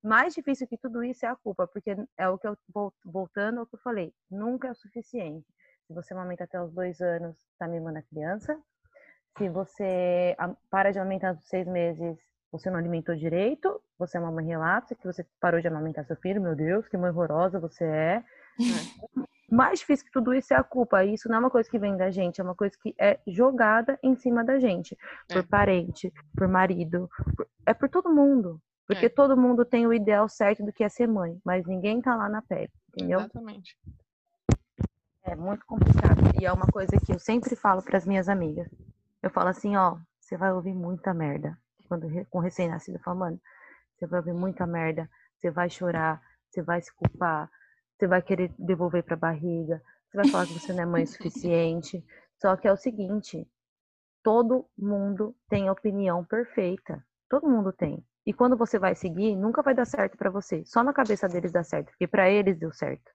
[0.03, 3.59] Mais difícil que tudo isso é a culpa, porque é o que eu vol- voltando
[3.59, 5.45] ao que eu falei, nunca é o suficiente.
[5.87, 8.57] Se você amamenta até os dois anos, tá mimando a criança.
[9.37, 10.35] Se você
[10.69, 12.17] para de amamentar aos seis meses,
[12.51, 16.15] você não alimentou direito, você é uma mãe relapsa, que você parou de amamentar seu
[16.15, 18.23] filho, meu Deus, que mãe horrorosa você é.
[19.51, 21.03] Mais difícil que tudo isso é a culpa.
[21.03, 23.97] Isso não é uma coisa que vem da gente, é uma coisa que é jogada
[24.03, 24.95] em cima da gente.
[25.27, 25.43] Por É.
[25.43, 28.61] parente, por marido, por- é por todo mundo.
[28.89, 29.09] Porque É.
[29.09, 32.27] todo mundo tem o ideal certo do que é ser mãe, mas ninguém tá lá
[32.27, 33.19] na pele, entendeu?
[33.19, 33.77] Exatamente.
[35.23, 36.19] É muito complicado.
[36.41, 38.67] E é uma coisa que eu sempre falo para as minhas amigas.
[39.21, 41.55] Eu falo assim, ó, você vai ouvir muita merda.
[41.87, 43.39] Quando com recém-nascido, eu falo, mano,
[43.95, 47.47] você vai ouvir muita merda, você vai chorar, você vai se culpar,
[47.95, 51.05] você vai querer devolver pra barriga, você vai falar que você não é mãe o
[51.07, 52.03] suficiente.
[52.41, 53.47] Só que é o seguinte,
[54.23, 57.05] todo mundo tem opinião perfeita.
[57.29, 58.03] Todo mundo tem.
[58.25, 60.63] E quando você vai seguir, nunca vai dar certo pra você.
[60.65, 63.11] Só na cabeça deles dá certo, porque pra eles deu certo.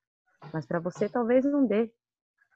[0.53, 1.91] Mas pra você talvez não dê.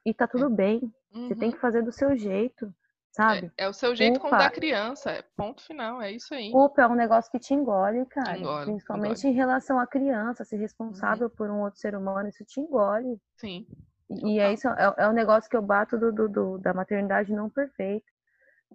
[0.05, 0.79] E tá tudo bem.
[1.11, 1.55] Você tem Uhum.
[1.55, 2.73] que fazer do seu jeito,
[3.11, 3.51] sabe?
[3.57, 4.45] É, é o seu jeito como Culpa.
[4.45, 5.11] da criança.
[5.11, 6.51] É ponto final, é isso aí.
[6.51, 8.37] Culpa é um negócio que te engole, cara.
[8.37, 9.33] Engole, Principalmente engole.
[9.33, 13.19] em relação à criança, ser responsável por um outro ser humano, isso te engole.
[13.37, 13.65] Sim.
[14.09, 16.73] E e é isso, é, é um negócio que eu bato do, do- do- da
[16.73, 18.05] maternidade não perfeita.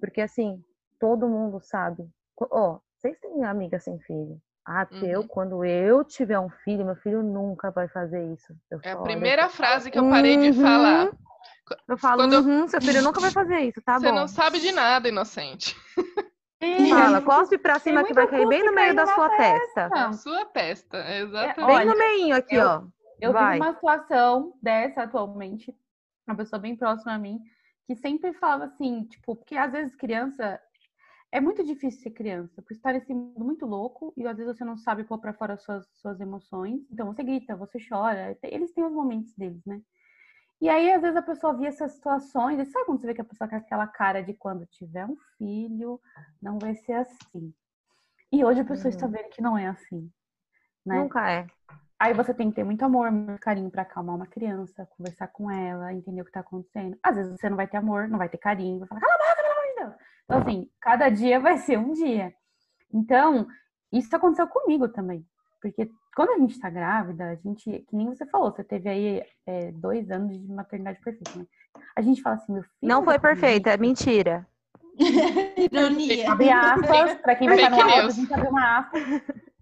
[0.00, 0.62] Porque assim,
[0.98, 2.08] todo mundo sabe.
[2.40, 4.40] Ó, vocês têm amiga sem filho.
[4.66, 5.26] Ah, porque eu, Uhum.
[5.28, 8.54] quando eu tiver um filho, meu filho nunca vai fazer isso.
[8.70, 10.64] Eu É a primeira frase que eu parei de Uhum.
[10.64, 11.10] falar.
[11.86, 14.14] Eu falo, Quando eu- uhum, seu filho nunca vai fazer isso, tá Você bom.
[14.14, 15.76] não sabe de nada, inocente.
[16.88, 19.88] Fala, cospe pra cima que vai cair bem no meio da sua testa.
[19.90, 20.08] Não.
[20.08, 21.56] A sua testa, exatamente.
[21.66, 22.82] Bem Olha, no meinho aqui, eu- ó.
[23.20, 23.54] Eu Vai.
[23.54, 25.74] vivo uma situação dessa atualmente,
[26.26, 27.38] uma pessoa bem próxima a mim,
[27.86, 30.58] que sempre falava assim, tipo, porque às vezes criança
[31.34, 34.64] é muito difícil ser criança, porque está nesse mundo muito louco e às vezes você
[34.64, 36.80] não sabe pôr pra fora as suas, suas emoções.
[36.92, 39.80] Então você grita, você chora, eles têm os momentos deles, né?
[40.60, 43.20] E aí, às vezes, a pessoa via essas situações, e sabe quando você vê que
[43.20, 46.00] a pessoa com aquela cara de quando tiver um filho,
[46.40, 47.52] não vai ser assim.
[48.30, 48.90] E hoje a pessoa Uhum.
[48.90, 50.08] está vendo que não é assim.
[50.86, 51.00] Né?
[51.00, 51.46] Nunca é.
[51.98, 55.50] Aí você tem que ter muito amor, muito carinho pra acalmar uma criança, conversar com
[55.50, 56.96] ela, entender o que tá acontecendo.
[57.02, 59.18] Às vezes você não vai ter amor, não vai ter carinho, vai falar, cala a
[59.18, 60.13] boca, pelo amor de Deus.
[60.24, 62.34] Então, assim, cada dia vai ser um dia.
[62.92, 63.46] Então,
[63.92, 65.26] isso aconteceu comigo também.
[65.60, 69.22] Porque quando a gente tá grávida, a gente, que nem você falou, você teve aí
[69.46, 71.46] é, dois anos de maternidade perfeita, né?
[71.96, 72.74] A gente fala assim, meu filho.
[72.82, 74.46] Não foi perfeita, é mentira.
[75.72, 76.32] Ironia.
[76.32, 78.98] Abre aspas, pra quem vai estar no áudio, a gente abre uma aspa.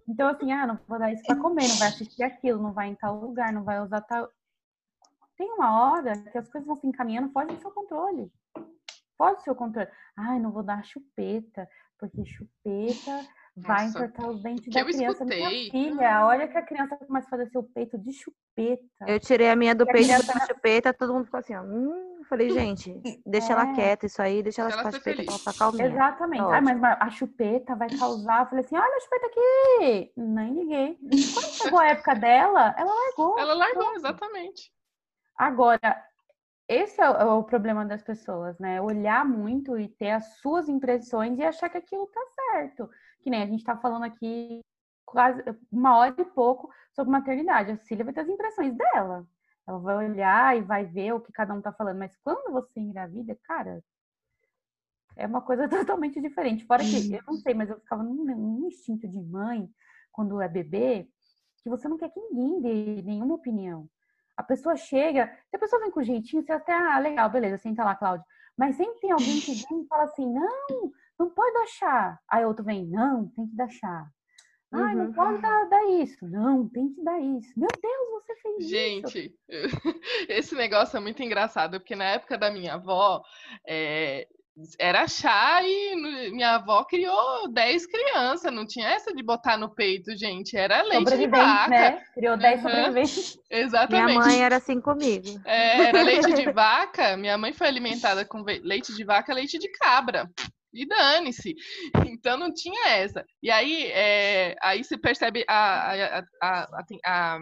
[0.07, 2.89] Então, assim, ah, não vou dar isso pra comer, não vai assistir aquilo, não vai
[2.89, 4.29] em tal lugar, não vai usar tal.
[5.37, 8.31] Tem uma hora que as coisas vão se encaminhando, foge do seu controle.
[9.23, 9.87] Foge do seu controle.
[10.17, 15.23] Ai, não vou dar chupeta, porque chupeta vai Nossa, entortar os dentes que da criança.
[15.25, 19.05] Minha filha, olha que a criança começa a fazer seu peito de chupeta.
[19.07, 21.61] Eu tirei a minha do E peito criança- da chupeta, todo mundo ficou assim, ó.
[21.61, 23.73] Hum, eu falei, gente, deixa ela É.
[23.73, 25.41] quieta, isso aí, deixa ela Deixa ela chupar a ser chupeta pra ela feliz.
[25.41, 25.85] ficar calminha.
[25.87, 26.43] Exatamente.
[26.43, 28.41] Tá Ah, mas a chupeta vai causar.
[28.41, 30.11] Eu falei assim: olha a chupeta aqui.
[30.17, 30.97] Nem liguei.
[31.33, 33.39] Quando chegou a época dela, ela largou.
[33.39, 34.73] Ela largou, exatamente.
[35.37, 36.03] Agora,
[36.67, 38.81] esse é o, é o problema das pessoas, né?
[38.81, 42.89] Olhar muito e ter as suas impressões e achar que aquilo tá certo.
[43.21, 44.61] Que nem a gente tá falando aqui
[45.05, 47.71] quase uma hora e pouco sobre maternidade.
[47.71, 49.27] A Cília vai ter as impressões dela.
[49.67, 51.97] Ela vai olhar e vai ver o que cada um tá falando.
[51.99, 53.83] Mas quando você engravida, cara,
[55.15, 56.65] é uma coisa totalmente diferente.
[56.65, 59.69] Fora que, eu não sei, mas eu ficava num, num instinto de mãe,
[60.11, 61.07] quando é bebê,
[61.61, 63.89] que você não quer que ninguém dê nenhuma opinião.
[64.37, 67.83] A pessoa chega, se a pessoa vem com jeitinho, você até, ah, legal, beleza, senta
[67.83, 68.25] lá, Cláudia.
[68.57, 72.19] Mas sempre tem alguém que vem e fala assim, não, não pode dar chá.
[72.29, 74.07] Aí outro vem, não, tem que dar chá.
[74.71, 75.13] Ai, não Uhum.
[75.13, 76.27] pode dar, dar isso.
[76.27, 77.59] Não, tem que dar isso.
[77.59, 78.69] Meu Deus, você fez isso.
[78.69, 79.39] Gente,
[80.29, 83.21] esse negócio é muito engraçado, porque na época da minha avó,
[83.67, 84.27] é,
[84.79, 85.95] era chá e
[86.31, 91.05] minha avó criou 10 crianças, não tinha essa de botar no peito, gente, era leite
[91.05, 91.69] de Sobrevivente, vaca.
[91.69, 92.01] né?
[92.13, 92.69] Criou 10 Aham.
[92.69, 93.39] sobreviventes.
[93.49, 94.05] Exatamente.
[94.05, 95.41] Minha mãe era assim comigo.
[95.45, 97.17] É, era leite de vaca.
[97.17, 100.29] Minha mãe foi alimentada com leite de vaca, leite de cabra.
[100.73, 101.53] E dane-se.
[102.07, 103.23] Então não tinha essa.
[103.41, 107.39] E aí, é, aí se percebe a, a, a, a, a-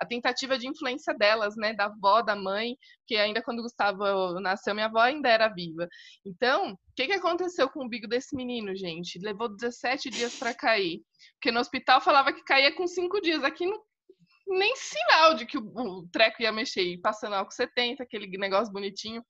[0.00, 1.74] a tentativa de influência delas, né?
[1.74, 5.88] Da avó, da mãe, que ainda quando Gustavo nasceu, minha avó ainda era viva.
[6.24, 9.18] Então, o que, que aconteceu com o umbigo desse menino, gente?
[9.18, 11.00] Levou 17 dias para cair.
[11.34, 13.42] Porque no hospital falava que caía com 5 dias.
[13.42, 13.80] Aqui não
[14.48, 19.22] nem sinal de que o, o treco ia mexer, passando álcool 70, aquele negócio bonitinho.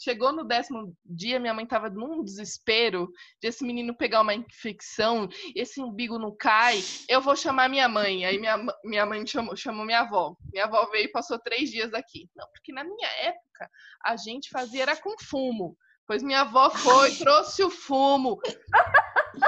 [0.00, 3.10] Chegou no décimo dia, minha mãe tava num desespero
[3.42, 8.24] de esse menino pegar uma infecção, esse umbigo não cai, eu vou chamar minha mãe.
[8.24, 10.36] Aí minha, minha mãe chamou, chamou minha avó.
[10.52, 12.28] Minha avó veio e passou três dias aqui.
[12.36, 13.68] Não, porque na minha época
[14.04, 15.76] a gente fazia era com fumo.
[16.06, 18.38] Pois minha avó foi, trouxe o fumo,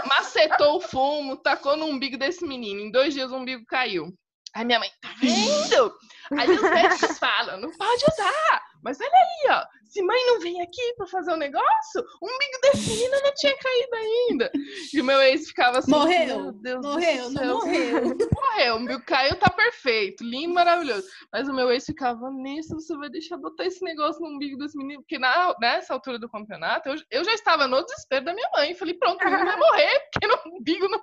[0.06, 2.80] macetou o fumo, tacou no umbigo desse menino.
[2.80, 4.12] Em dois dias o umbigo caiu.
[4.54, 5.94] Aí minha mãe, tá vendo?
[6.38, 8.62] Aí os médicos falam, não pode usar.
[8.82, 9.79] Mas olha ali, ó.
[9.90, 13.54] Se mãe não vem aqui pra fazer o negócio, o umbigo desse menino não tinha
[13.58, 14.50] caído ainda.
[14.94, 15.90] E o meu ex ficava assim.
[15.90, 18.00] Morreu, "Meu Deus do Morreu, céu." não morreu.
[18.32, 21.06] Morreu, o umbigo caiu, tá perfeito, lindo, maravilhoso.
[21.32, 24.76] Mas o meu ex ficava, nisso, você vai deixar botar esse negócio no umbigo desse
[24.78, 25.00] menino?
[25.02, 28.74] Porque na, nessa altura do campeonato, eu, eu já estava no desespero da minha mãe.
[28.74, 31.00] Falei, pronto, o vai morrer, porque no umbigo não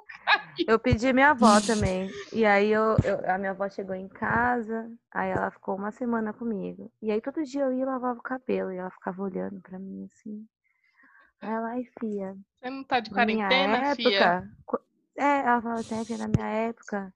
[0.67, 2.09] Eu pedi minha avó também.
[2.31, 6.33] E aí eu, eu- a minha avó chegou em casa, aí ela ficou uma semana
[6.33, 6.91] comigo.
[7.01, 9.79] E aí todo dia eu ia e lavava o cabelo e ela ficava olhando pra
[9.79, 10.45] mim assim.
[11.41, 14.19] Aí ela, ai, fia, Você não tá de quarentena, fia?
[14.19, 14.49] época.
[14.65, 14.79] qu-
[15.17, 17.13] É, ela falava, Teve, na minha época,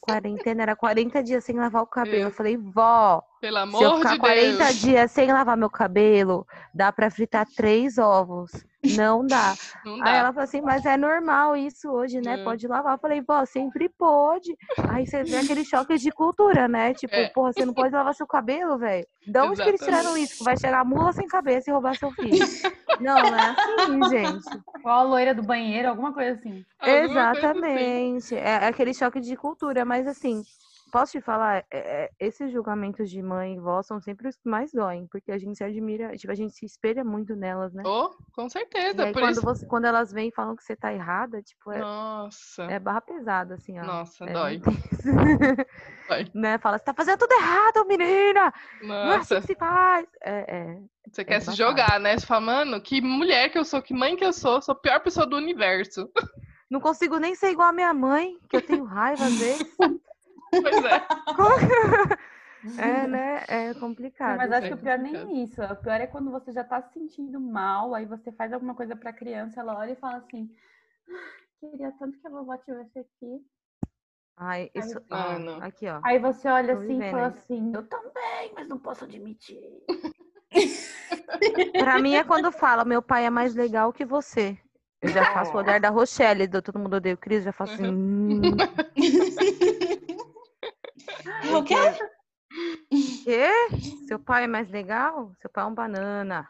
[0.00, 2.16] quarentena era 40 dias sem lavar o cabelo.
[2.24, 4.74] Eu Eu- falei, vó, Pelo se eu amor ficar de 40 Deus.
[4.80, 8.50] dias sem lavar meu cabelo, dá pra fritar três ovos.
[8.96, 9.54] Não dá.
[9.84, 10.10] Não Aí dá.
[10.16, 12.34] ela falou assim, mas é normal isso hoje, né?
[12.40, 12.44] É.
[12.44, 12.94] Pode lavar.
[12.94, 14.54] Eu falei, vó, sempre pode.
[14.90, 16.92] Aí você vê aquele choque de cultura, né?
[16.92, 17.28] Tipo, É.
[17.28, 19.06] porra, você não pode lavar seu cabelo, velho.
[19.26, 20.44] De onde que eles tiraram isso?
[20.44, 22.46] Vai chegar a mula sem cabeça e roubar seu filho.
[23.00, 24.62] não, não é assim, gente.
[24.78, 26.62] Igual a loira do banheiro, alguma coisa assim.
[26.78, 27.50] Alguma coisa assim.
[27.54, 28.34] Exatamente.
[28.36, 30.42] É aquele choque de cultura, mas assim,
[30.94, 34.48] posso te falar, é- é, esses julgamentos de mãe e vó são sempre os que
[34.48, 37.82] mais doem, porque a gente se admira, tipo, a gente se espelha muito nelas, né?
[37.84, 39.02] Oh, com certeza.
[39.06, 39.42] aí, quando, isso.
[39.42, 42.62] você, quando elas vêm e falam que você tá errada, tipo, é, Nossa.
[42.70, 43.84] é barra pesada, assim, ó.
[43.84, 44.60] Nossa, É dói.
[46.08, 46.30] Dói.
[46.32, 46.58] né?
[46.58, 48.52] Fala, você tá fazendo tudo errado, menina!
[48.80, 49.40] Não é assim Nossa.
[49.40, 50.06] que se faz!
[50.22, 50.78] É, é.
[51.10, 52.16] Você quer se jogar, né?
[52.16, 54.78] Você fala, mano, que mulher que eu sou, que mãe que eu sou, sou a
[54.78, 56.08] pior pessoa do universo.
[56.70, 59.76] Não consigo nem ser igual a minha mãe, que eu tenho raiva às vezes.
[60.62, 61.02] Pois é.
[62.78, 63.44] É, né?
[63.46, 64.38] É complicado.
[64.38, 65.62] Mas acho que o gente, pior nem isso.
[65.62, 68.96] O pior é quando você já tá se sentindo mal, aí você faz alguma coisa
[68.96, 70.50] pra criança, ela olha e fala assim:
[71.10, 73.44] "Ah, queria tanto que a vovó tivesse aqui.
[74.36, 75.62] Ai, isso, Ah, ó, não.
[75.62, 76.00] aqui, ó.
[76.02, 79.60] Aí você olha Tô assim e fala assim, eu também, mas não posso admitir.
[81.78, 84.58] Pra mim é quando fala, meu pai é mais legal que você.
[85.00, 87.74] Eu já faço o olhar da Rochelle, do Todo Mundo Odeia o Cris, já faço
[87.74, 87.92] assim.
[87.92, 88.56] hum,
[91.52, 91.74] O quê?
[93.24, 93.48] quê?
[94.06, 95.32] Seu pai é mais legal?
[95.40, 96.48] Seu pai é um banana.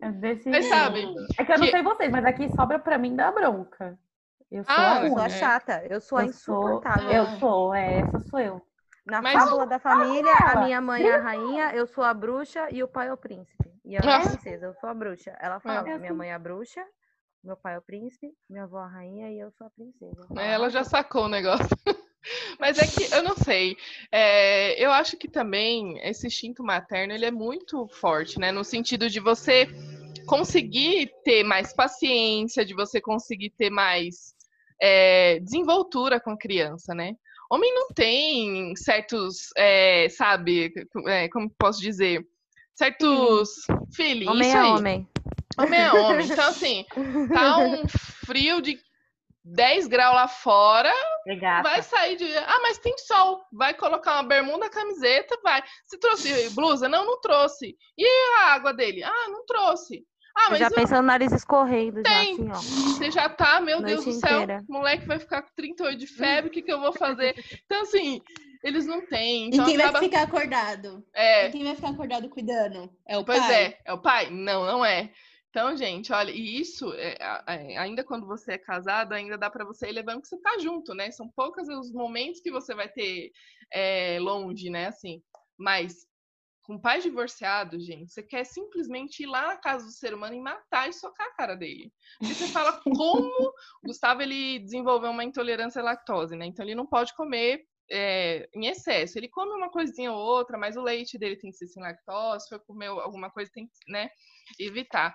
[0.00, 0.74] É desse Mas jeito.
[0.74, 3.98] sabe, É que eu não que- sei vocês, mas aqui sobra pra mim da bronca.
[4.50, 5.28] Eu sou Ah, a Eu sou a é.
[5.30, 7.10] chata, eu sou a Eu sou- insuportável.
[7.10, 8.62] Eu sou, é, essa sou eu.
[9.06, 12.68] Na Mas- fábula da família, a minha mãe é a rainha, eu sou a bruxa
[12.70, 13.72] e o pai é o príncipe.
[13.84, 14.30] E eu é a Nossa.
[14.30, 15.36] princesa, eu sou a bruxa.
[15.40, 16.84] Ela fala, É minha mãe é a bruxa,
[17.42, 20.26] meu pai é o príncipe, minha avó é a rainha e eu sou a princesa.
[20.38, 21.66] Ela já sacou o negócio.
[22.62, 23.76] Mas é que eu não sei.
[24.12, 28.52] É, eu acho que também esse instinto materno ele é muito forte, né?
[28.52, 29.66] No sentido de você
[30.28, 34.32] conseguir ter mais paciência, de você conseguir ter mais
[34.80, 37.16] é, desenvoltura com a criança, né?
[37.50, 40.72] Homem não tem certos, é, sabe,
[41.08, 42.24] é, como posso dizer,
[42.76, 44.30] certos feelings.
[44.30, 45.08] Homem é homem.
[45.58, 46.26] Homem é homem.
[46.26, 46.84] Então, assim,
[47.34, 47.88] tá um
[48.24, 48.78] frio de
[49.44, 50.92] 10 graus lá fora,
[51.26, 51.68] Regata.
[51.68, 52.32] vai sair de.
[52.38, 53.42] Ah, mas tem sol.
[53.52, 55.62] Vai colocar uma bermuda, camiseta, vai.
[55.84, 56.88] Você trouxe blusa?
[56.88, 57.76] Não, não trouxe.
[57.98, 58.06] E
[58.40, 59.02] a água dele?
[59.02, 60.04] Ah, não trouxe.
[60.34, 62.32] Ah, Eu mas já eu- pensando no nariz escorrendo, já Tem.
[62.32, 62.54] assim, ó.
[62.54, 64.64] você já tá, meu Noite Deus do céu, inteira.
[64.66, 67.34] o moleque vai ficar com 38 de febre, o que, que eu vou fazer?
[67.66, 68.18] Então, assim,
[68.64, 69.48] eles não têm.
[69.48, 69.92] Então, e quem acaba...
[69.98, 71.04] vai ficar acordado?
[71.12, 72.88] É, E quem vai ficar acordado cuidando?
[73.06, 73.54] É o Pois pai?
[73.54, 74.30] é, é o pai?
[74.30, 75.10] Não, não é.
[75.52, 77.14] Então, gente, olha, e isso, é,
[77.46, 80.56] é, ainda quando você é casado, ainda dá pra você ir levando que você tá
[80.58, 81.10] junto, né?
[81.10, 83.30] São poucos os momentos que você vai ter
[83.70, 84.86] é, longe, né?
[84.86, 85.22] Assim,
[85.58, 86.06] mas
[86.62, 90.40] com pais divorciados, gente, você quer simplesmente ir lá na casa do ser humano e
[90.40, 91.92] matar e socar a cara dele.
[92.18, 93.52] Porque você fala como o
[93.84, 96.46] Gustavo ele desenvolveu uma intolerância à lactose, né?
[96.46, 99.18] Então ele não pode comer é, em excesso.
[99.18, 102.44] Ele come uma coisinha ou outra, mas o leite dele tem que ser sem lactose.
[102.44, 104.08] Se for comer alguma coisa, tem que né,
[104.58, 105.14] evitar.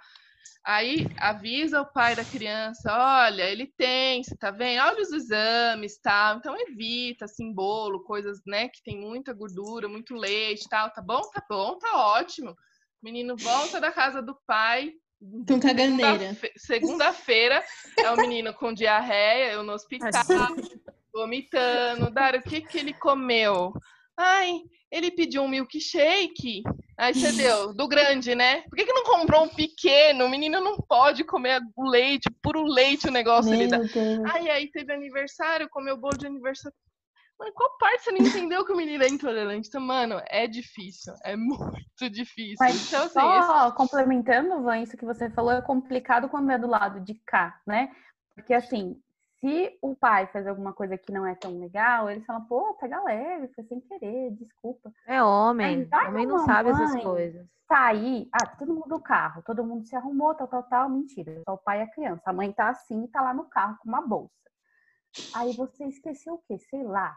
[0.65, 4.81] Aí avisa o pai da criança, olha, ele tem, você tá vendo?
[4.83, 6.37] Olha os exames, tal.
[6.37, 10.89] Então evita, assim, bolo, coisas, né, que tem muita gordura, muito leite, tal.
[10.91, 11.21] Tá bom?
[11.31, 12.51] Tá bom, tá ótimo.
[12.51, 12.55] O
[13.03, 14.91] menino volta da casa do pai.
[15.47, 16.19] Com caganeira.
[16.19, 17.63] segunda-fe- Segunda-feira
[18.03, 20.13] é o menino com diarreia, eu no hospital,
[21.13, 22.11] vomitando.
[22.11, 23.73] Dário, o que que ele comeu?
[24.15, 26.61] Ai, ele pediu um milkshake.
[26.97, 28.63] Aí você deu, do grande, né?
[28.63, 30.25] Por que, que não comprou um pequeno?
[30.25, 33.55] O menino não pode comer o leite, puro leite o negócio.
[33.55, 33.91] Meu Deus.
[34.33, 36.75] Ai, aí teve aniversário, comeu bolo de aniversário.
[37.39, 39.67] Mano, qual parte você não entendeu que o menino é intolerante?
[39.67, 41.13] Então, mano, é difícil.
[41.23, 42.57] É muito difícil.
[42.59, 46.57] Mas então, assim, esse- só complementando, Van, isso que você falou é complicado quando é
[46.57, 47.91] do lado de cá, né?
[48.33, 48.99] Porque assim,
[49.39, 53.03] se o pai faz alguma coisa que não é tão legal, eles falam, pô, pega
[53.03, 54.91] leve, foi sem querer, desculpa.
[55.05, 55.85] É homem.
[55.85, 57.45] vai Homem não sabe essas coisas.
[57.67, 61.53] Sair, ah, todo mundo no carro, todo mundo se arrumou, tal, tal, tal, mentira, só
[61.53, 62.23] o pai e a criança.
[62.25, 64.31] A mãe tá assim, tá lá no carro com uma bolsa.
[65.35, 66.57] Aí você esqueceu o quê?
[66.57, 67.15] Sei lá,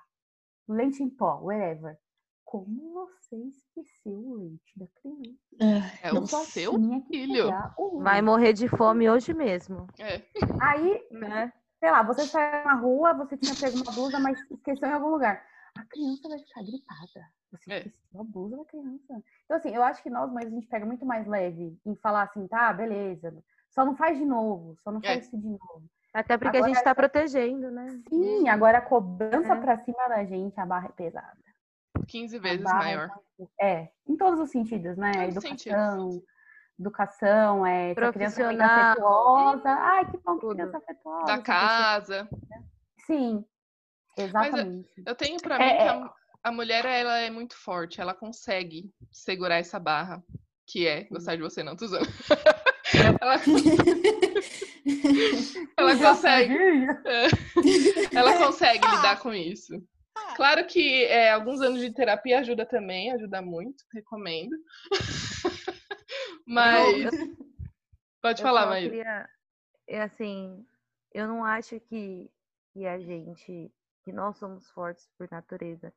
[0.69, 1.97] leite em pó, whatever.
[2.45, 5.95] Como você esqueceu o leite da criança?
[6.03, 6.75] É Eu o seu
[7.09, 7.49] filho.
[7.79, 9.87] o Vai morrer de fome hoje mesmo.
[10.01, 10.21] É.
[10.61, 11.53] Aí, Né?
[11.81, 15.09] Sei lá, você saiu na rua, você tinha pego uma blusa, mas esqueceu em algum
[15.09, 15.43] lugar.
[15.77, 17.31] A criança vai ficar gripada.
[17.53, 17.79] Você É.
[17.79, 19.23] esqueceu a blusa da criança.
[19.45, 22.23] Então, assim, eu acho que nós, mães, a gente pega muito mais leve em falar
[22.23, 23.43] assim, tá, beleza.
[23.71, 25.21] Só não faz de novo, só não faz É.
[25.21, 25.85] isso de novo.
[26.13, 28.01] Até porque Agora a gente tá protegendo, né?
[28.09, 29.61] Sim, agora a cobrança É.
[29.61, 31.39] pra cima da gente, a barra é pesada.
[32.09, 33.11] 15 A vezes é maior.
[33.61, 35.13] É, em todos os sentidos, né?
[35.13, 36.23] Todos os Educação,
[36.81, 39.69] educação, é, criança é afetuosa.
[39.69, 41.27] Ai, que bom que criança afetuosa.
[41.27, 42.29] Da casa.
[43.07, 43.45] Sim,
[44.17, 44.89] exatamente.
[45.07, 45.89] Eu tenho pra É, mim que é.
[45.89, 46.11] a,
[46.45, 50.23] a mulher ela é muito forte, ela consegue segurar essa barra,
[50.67, 52.09] que é gostar de você, não, tô usando.
[53.21, 53.37] ela,
[55.77, 56.55] ela consegue,
[58.15, 59.75] ela consegue lidar com isso.
[60.37, 64.57] Claro que é, alguns anos de terapia ajuda também, ajuda muito, recomendo.
[66.55, 67.11] Mas
[68.21, 68.91] pode Eu falar, Maíra.
[68.91, 69.29] queria-
[69.89, 70.67] É assim,
[71.13, 72.31] eu não acho que,
[72.73, 73.73] que a gente,
[74.05, 75.93] que nós somos fortes por natureza.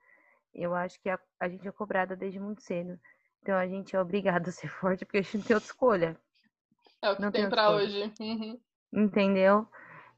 [0.54, 3.00] Eu acho que a, a gente é cobrada desde muito cedo.
[3.42, 6.18] Então a gente é obrigado a ser forte porque a gente não tem outra escolha.
[7.02, 8.14] É o que não tem tem pra outra hoje.
[8.20, 8.60] Uhum.
[8.94, 9.68] Entendeu?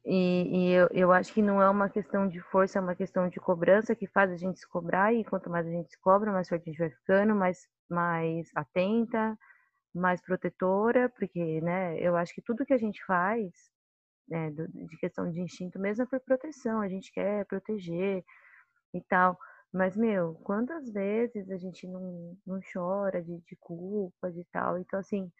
[0.06, 3.28] E, e eu, eu acho que não é uma questão de força, é uma questão
[3.28, 6.32] de cobrança que faz a gente se cobrar, e quanto mais a gente se cobra,
[6.32, 9.36] mais forte a gente vai ficando, mais, mais atenta,
[9.96, 13.52] mais protetora, porque, né, eu acho que tudo que a gente faz
[14.28, 18.24] né, de questão de instinto mesmo é por proteção, a gente quer proteger
[18.94, 19.38] e tal.
[19.72, 24.78] Mas, meu, quantas vezes a gente não, não chora de, de culpa, de tal?
[24.78, 25.32] Então, assim,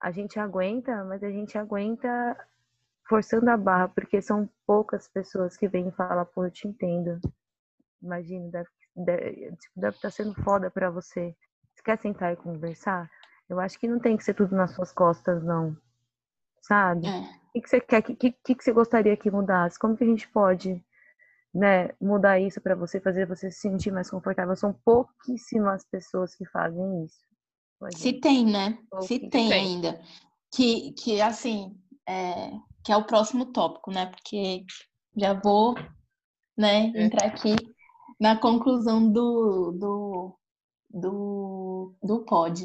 [0.00, 2.36] a gente aguenta, mas a gente aguenta
[3.08, 7.20] forçando a barra, porque são poucas pessoas que vêm e falam, pô, eu te entendo.
[8.02, 11.34] Imagina, deve, deve, tipo, deve estar tá sendo foda pra você.
[11.74, 13.10] Você quer sentar e conversar?
[13.52, 15.76] Eu acho que não tem que ser tudo nas suas costas, não.
[16.62, 17.06] Sabe?
[17.06, 17.20] É.
[17.20, 17.98] O que, que você quer?
[17.98, 19.78] O que, que, que você gostaria que mudasse?
[19.78, 20.82] Como que a gente pode
[21.52, 24.56] né, mudar isso para você, fazer você se sentir mais confortável?
[24.56, 27.20] São pouquíssimas pessoas que fazem isso.
[27.94, 28.78] Se tem, né?
[29.02, 30.00] Se tem, tem, ainda.
[30.50, 34.06] Que, que assim, é, que é o próximo tópico, né?
[34.06, 34.64] Porque
[35.14, 35.74] já vou
[36.56, 37.04] né, é.
[37.04, 37.54] entrar aqui
[38.18, 40.38] na conclusão do, do,
[40.88, 42.64] do, do pod.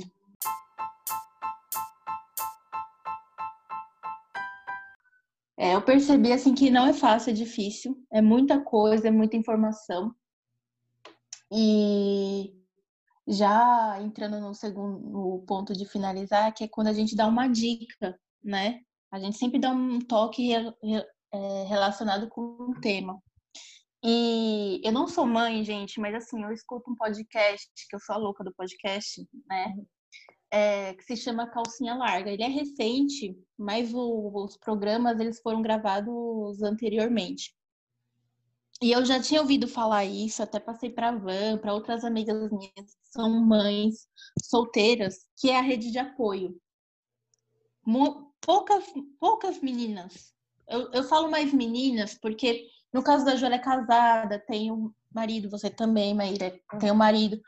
[5.57, 9.35] É, eu percebi assim que não é fácil, é difícil, é muita coisa, é muita
[9.35, 10.13] informação.
[11.51, 12.53] E
[13.27, 18.19] já entrando no segundo ponto de finalizar, que é quando a gente dá uma dica,
[18.43, 18.81] né?
[19.11, 23.19] A gente sempre dá um toque é, relacionado com um tema.
[24.03, 28.15] E eu não sou mãe, gente, mas assim, eu escuto um podcast, que eu sou
[28.15, 29.73] a louca do podcast, né?
[30.49, 32.31] É, que se chama Calcinha Larga.
[32.31, 37.53] Ele é recente, mas o, os programas eles foram gravados anteriormente.
[38.81, 42.51] E eu já tinha ouvido falar isso, até passei para a Van, para outras amigas
[42.51, 44.07] minhas que são mães
[44.43, 46.55] solteiras, que é a rede de apoio.
[48.39, 48.83] Poucas,
[49.19, 50.33] poucas meninas.
[50.69, 55.49] Eu, eu falo mais meninas porque no caso da Júlia é casada, tem um marido,
[55.49, 57.39] você também, Maíra, tem um marido.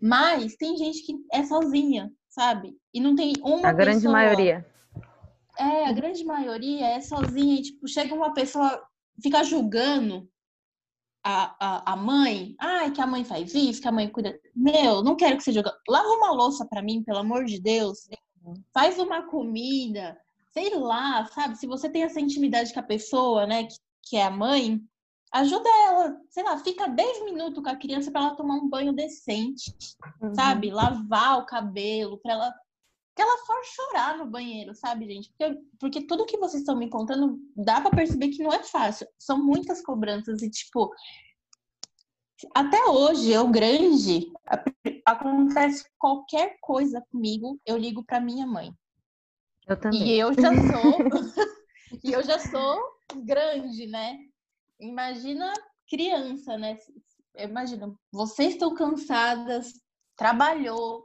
[0.00, 2.78] Mas tem gente que é sozinha, sabe?
[2.94, 4.12] E não tem uma A grande pessoa...
[4.12, 4.64] maioria.
[5.58, 8.80] É, a grande maioria é sozinha e, tipo, chega uma pessoa,
[9.20, 10.28] fica julgando
[11.24, 14.38] a, a, a mãe, ai, que a mãe faz isso, que a mãe cuida.
[14.54, 15.68] Meu, não quero que você jogue.
[15.88, 18.08] Lava uma louça para mim, pelo amor de Deus.
[18.72, 20.16] Faz uma comida,
[20.52, 21.58] sei lá, sabe?
[21.58, 23.74] Se você tem essa intimidade com a pessoa, né, que,
[24.04, 24.80] que é a mãe,
[25.32, 28.92] ajuda ela, sei lá, fica 10 minutos com a criança para ela tomar um banho
[28.92, 29.74] decente,
[30.22, 30.34] uhum.
[30.34, 30.70] sabe?
[30.70, 32.54] Lavar o cabelo, para ela
[33.14, 35.32] que ela for chorar no banheiro, sabe, gente?
[35.36, 39.08] Porque, porque tudo que vocês estão me contando dá para perceber que não é fácil.
[39.18, 40.88] São muitas cobranças e, tipo,
[42.54, 44.30] até hoje, eu grande,
[45.04, 48.72] acontece qualquer coisa comigo, eu ligo para minha mãe.
[49.66, 50.06] Eu também.
[50.06, 50.98] E eu já sou,
[52.04, 52.80] e eu já sou
[53.24, 54.16] grande, né?
[54.80, 55.52] Imagina
[55.88, 56.78] criança, né?
[57.36, 59.72] Imagina, vocês estão cansadas,
[60.16, 61.04] trabalhou,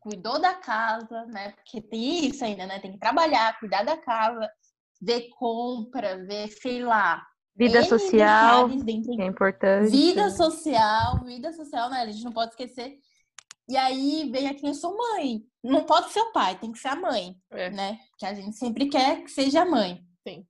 [0.00, 1.50] cuidou da casa, né?
[1.52, 2.80] Porque tem isso ainda, né?
[2.80, 4.50] Tem que trabalhar, cuidar da casa,
[5.00, 7.24] ver compra, ver, sei lá.
[7.54, 9.90] Vida social, que é importante.
[9.90, 12.02] Vida social, vida social, né?
[12.02, 12.98] A gente não pode esquecer.
[13.68, 15.42] E aí vem aqui, eu sou mãe.
[15.62, 17.70] Não pode ser o pai, tem que ser a mãe, é.
[17.70, 17.98] né?
[18.18, 20.00] Que a gente sempre quer que seja a mãe.
[20.26, 20.46] Sim.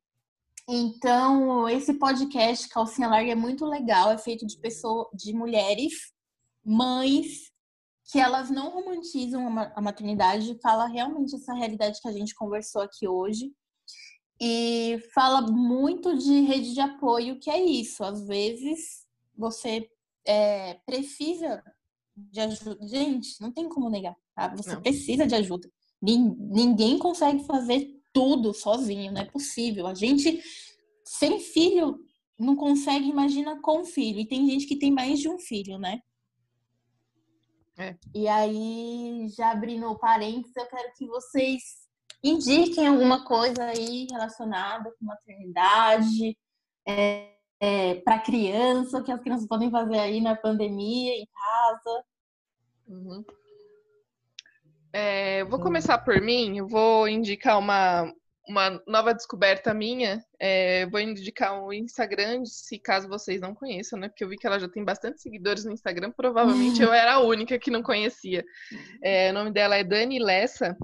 [0.72, 6.12] Então, esse podcast Calcinha Larga é muito legal, é feito de pessoas, de mulheres,
[6.64, 7.50] mães
[8.12, 13.08] que elas não romantizam a maternidade, fala realmente essa realidade que a gente conversou aqui
[13.08, 13.52] hoje.
[14.40, 18.04] E fala muito de rede de apoio, que é isso.
[18.04, 19.04] Às vezes
[19.36, 19.90] você
[20.24, 21.64] é, precisa
[22.16, 22.86] de ajuda.
[22.86, 24.54] Gente, não tem como negar, tá?
[24.54, 24.82] Você não.
[24.82, 25.68] precisa de ajuda.
[26.00, 29.86] Ninguém consegue fazer tudo sozinho, não é possível.
[29.86, 30.42] A gente,
[31.04, 31.98] sem filho,
[32.38, 34.20] não consegue, imagina com filho.
[34.20, 36.00] E tem gente que tem mais de um filho, né?
[37.78, 37.96] É.
[38.14, 41.62] E aí, já abrindo parênteses, eu quero que vocês
[42.22, 46.36] indiquem alguma coisa aí relacionada com maternidade,
[46.86, 52.04] é, é, para criança, o que as crianças podem fazer aí na pandemia, em casa.
[52.86, 53.24] Uhum.
[54.92, 58.12] É, vou começar por mim, eu vou indicar uma,
[58.48, 60.22] uma nova descoberta minha.
[60.38, 64.08] É, vou indicar o Instagram, se caso vocês não conheçam, né?
[64.08, 66.10] Porque eu vi que ela já tem bastante seguidores no Instagram.
[66.10, 68.44] Provavelmente eu era a única que não conhecia.
[69.02, 70.76] É, o nome dela é Dani Lessa.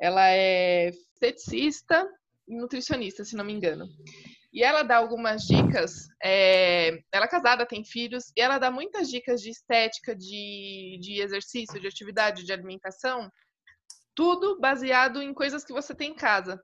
[0.00, 2.08] Ela é esteticista
[2.46, 3.86] e nutricionista, se não me engano.
[4.52, 6.06] E ela dá algumas dicas.
[6.22, 11.20] É, ela é casada, tem filhos, e ela dá muitas dicas de estética, de, de
[11.20, 13.30] exercício, de atividade, de alimentação.
[14.18, 16.60] Tudo baseado em coisas que você tem em casa.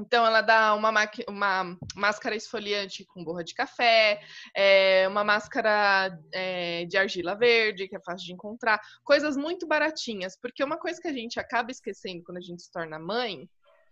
[0.00, 0.90] Então, ela dá uma,
[1.28, 4.22] uma máscara esfoliante com borra de café,
[4.56, 10.38] é, uma máscara é, de argila verde, que é fácil de encontrar, coisas muito baratinhas,
[10.40, 13.46] porque uma coisa que a gente acaba esquecendo quando a gente se torna mãe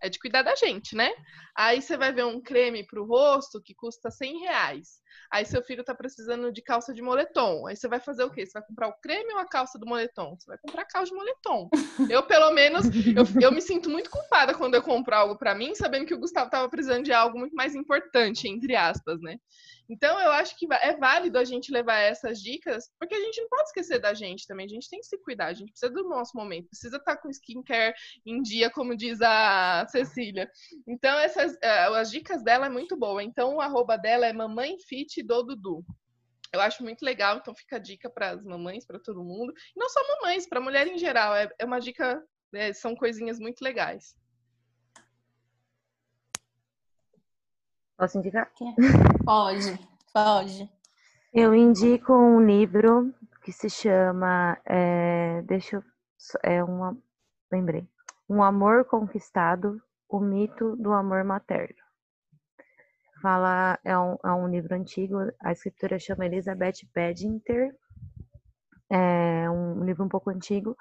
[0.05, 1.11] é de cuidar da gente, né?
[1.57, 5.01] Aí você vai ver um creme para o rosto que custa 100 reais.
[5.33, 7.67] Aí seu filho tá precisando de calça de moletom.
[7.67, 8.45] Aí você vai fazer o quê?
[8.45, 10.37] Você vai comprar o creme ou a calça do moletom?
[10.39, 11.71] Você vai comprar a calça de moletom.
[12.11, 15.75] Eu, pelo menos, eu, eu me sinto muito culpada quando eu compro algo para mim,
[15.75, 19.39] sabendo que o Gustavo tava precisando de algo muito mais importante, entre aspas, né?
[19.89, 23.49] Então, eu acho que é válido a gente levar essas dicas, porque a gente não
[23.49, 24.67] pode esquecer da gente também.
[24.67, 27.29] A gente tem que se cuidar, a gente precisa do nosso momento, precisa estar com
[27.29, 30.51] skincare em dia, como diz a Cecília.
[30.87, 33.23] Então, essas, é, as dicas dela é muito boa.
[33.23, 35.85] Então, o arroba dela é Mamãe Fit do Dudu.
[36.53, 39.53] Eu acho muito legal, então fica a dica para as mamães, para todo mundo.
[39.75, 41.35] E não só mamães, para mulher em geral.
[41.35, 42.23] É, é uma dica,
[42.55, 44.17] é, são coisinhas muito legais.
[47.97, 48.51] Posso indicar?
[49.25, 49.79] Pode,
[50.13, 50.71] pode.
[51.33, 54.59] Eu indico um livro que se chama.
[54.65, 55.85] É, deixa eu.
[56.43, 56.97] É uma.
[57.51, 57.87] Lembrei.
[58.29, 61.85] Um Amor Conquistado, o mito do amor materno.
[63.21, 67.75] Fala, é um, é um livro antigo, a escritora chama Elizabeth Badinter.
[68.91, 70.77] É um livro um pouco antigo,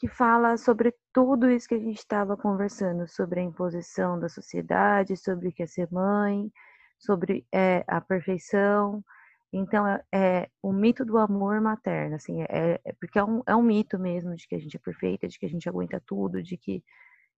[0.00, 5.14] que fala sobre tudo isso que a gente estava conversando, sobre a imposição da sociedade,
[5.14, 6.50] sobre o que é ser mãe,
[6.98, 9.04] sobre é, a perfeição.
[9.52, 13.54] Então, é, é, o mito do amor materno, assim, é, é, porque é um, é
[13.54, 16.42] um mito mesmo de que a gente é perfeita, de que a gente aguenta tudo,
[16.42, 16.82] de que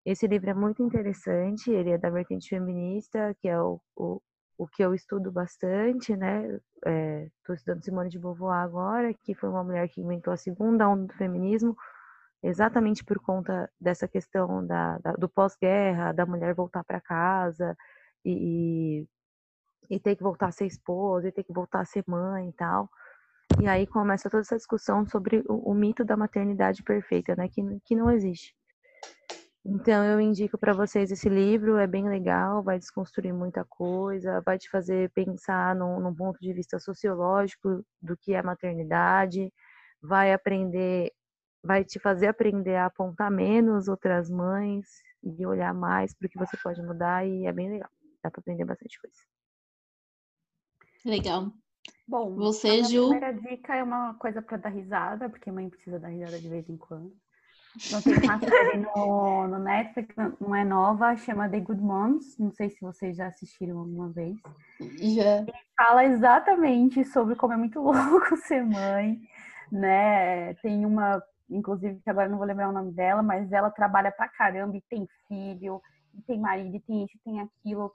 [0.05, 4.21] esse livro é muito interessante, ele é da vertente feminista, que é o, o,
[4.57, 6.45] o que eu estudo bastante, né?
[6.45, 10.87] Estou é, estudando Simone de Beauvoir agora, que foi uma mulher que inventou a segunda
[10.87, 11.75] onda do feminismo,
[12.43, 17.75] exatamente por conta dessa questão da, da do pós-guerra, da mulher voltar para casa
[18.25, 19.07] e,
[19.89, 22.53] e, ter que voltar a ser esposa, e ter que voltar a ser mãe e
[22.53, 22.89] tal.
[23.61, 27.61] E aí começa toda essa discussão sobre o, o mito da maternidade perfeita, né, que,
[27.85, 28.53] que não existe.
[29.65, 34.57] Então eu indico para vocês esse livro, é bem legal, vai desconstruir muita coisa, vai
[34.57, 39.53] te fazer pensar num, num ponto de vista sociológico do que é maternidade,
[40.01, 41.13] vai aprender
[41.63, 44.85] vai te fazer aprender a apontar menos outras mães
[45.23, 47.89] e olhar mais para o que você pode mudar e é bem legal.
[48.21, 49.15] Dá para aprender bastante coisa.
[51.05, 51.51] Legal.
[52.07, 53.05] Bom, você, a Ju.
[53.05, 56.49] A primeira dica é uma coisa para dar risada, porque mãe precisa dar risada de
[56.49, 57.13] vez em quando.
[57.91, 62.37] Não tem uma série no, no Netflix, não é nova, chama The Good Moms.
[62.37, 64.37] Não sei se vocês já assistiram alguma vez.
[64.79, 65.41] Já.
[65.41, 69.19] E fala exatamente sobre como é muito louco ser mãe,
[69.71, 70.53] né?
[70.55, 71.21] Tem uma
[71.55, 74.81] inclusive que agora não vou lembrar o nome dela, mas ela trabalha pra caramba e
[74.89, 75.81] tem filho,
[76.13, 77.91] e tem marido, e tem isso, e tem aquilo.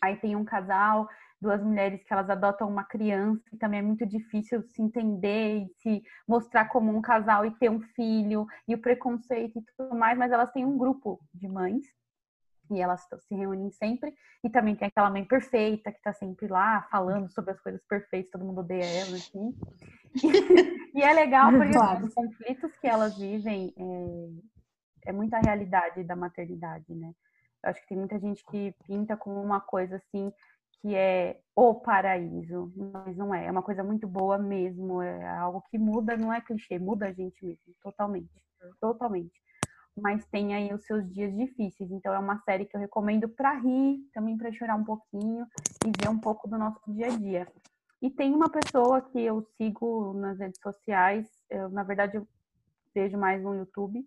[0.00, 1.08] Aí tem um casal,
[1.40, 5.68] duas mulheres que elas adotam uma criança, e também é muito difícil se entender e
[5.80, 10.18] se mostrar como um casal e ter um filho, e o preconceito e tudo mais,
[10.18, 11.84] mas elas têm um grupo de mães
[12.70, 14.14] e elas se reúnem sempre.
[14.44, 18.30] E também tem aquela mãe perfeita que tá sempre lá falando sobre as coisas perfeitas,
[18.30, 19.54] todo mundo odeia ela, assim.
[20.94, 22.06] e é legal porque claro.
[22.06, 23.74] os conflitos que elas vivem
[25.04, 27.12] é, é muita realidade da maternidade, né?
[27.62, 30.32] Eu acho que tem muita gente que pinta como uma coisa assim
[30.80, 33.44] que é o paraíso, mas não é.
[33.46, 37.12] É uma coisa muito boa mesmo, é algo que muda, não é clichê, muda a
[37.12, 38.30] gente mesmo, totalmente,
[38.80, 39.32] totalmente
[40.00, 41.90] mas tem aí os seus dias difíceis.
[41.90, 45.46] Então é uma série que eu recomendo para rir, também para chorar um pouquinho
[45.86, 47.46] e ver um pouco do nosso dia a dia.
[48.02, 52.26] E tem uma pessoa que eu sigo nas redes sociais, eu, na verdade eu
[52.94, 54.04] vejo mais no YouTube,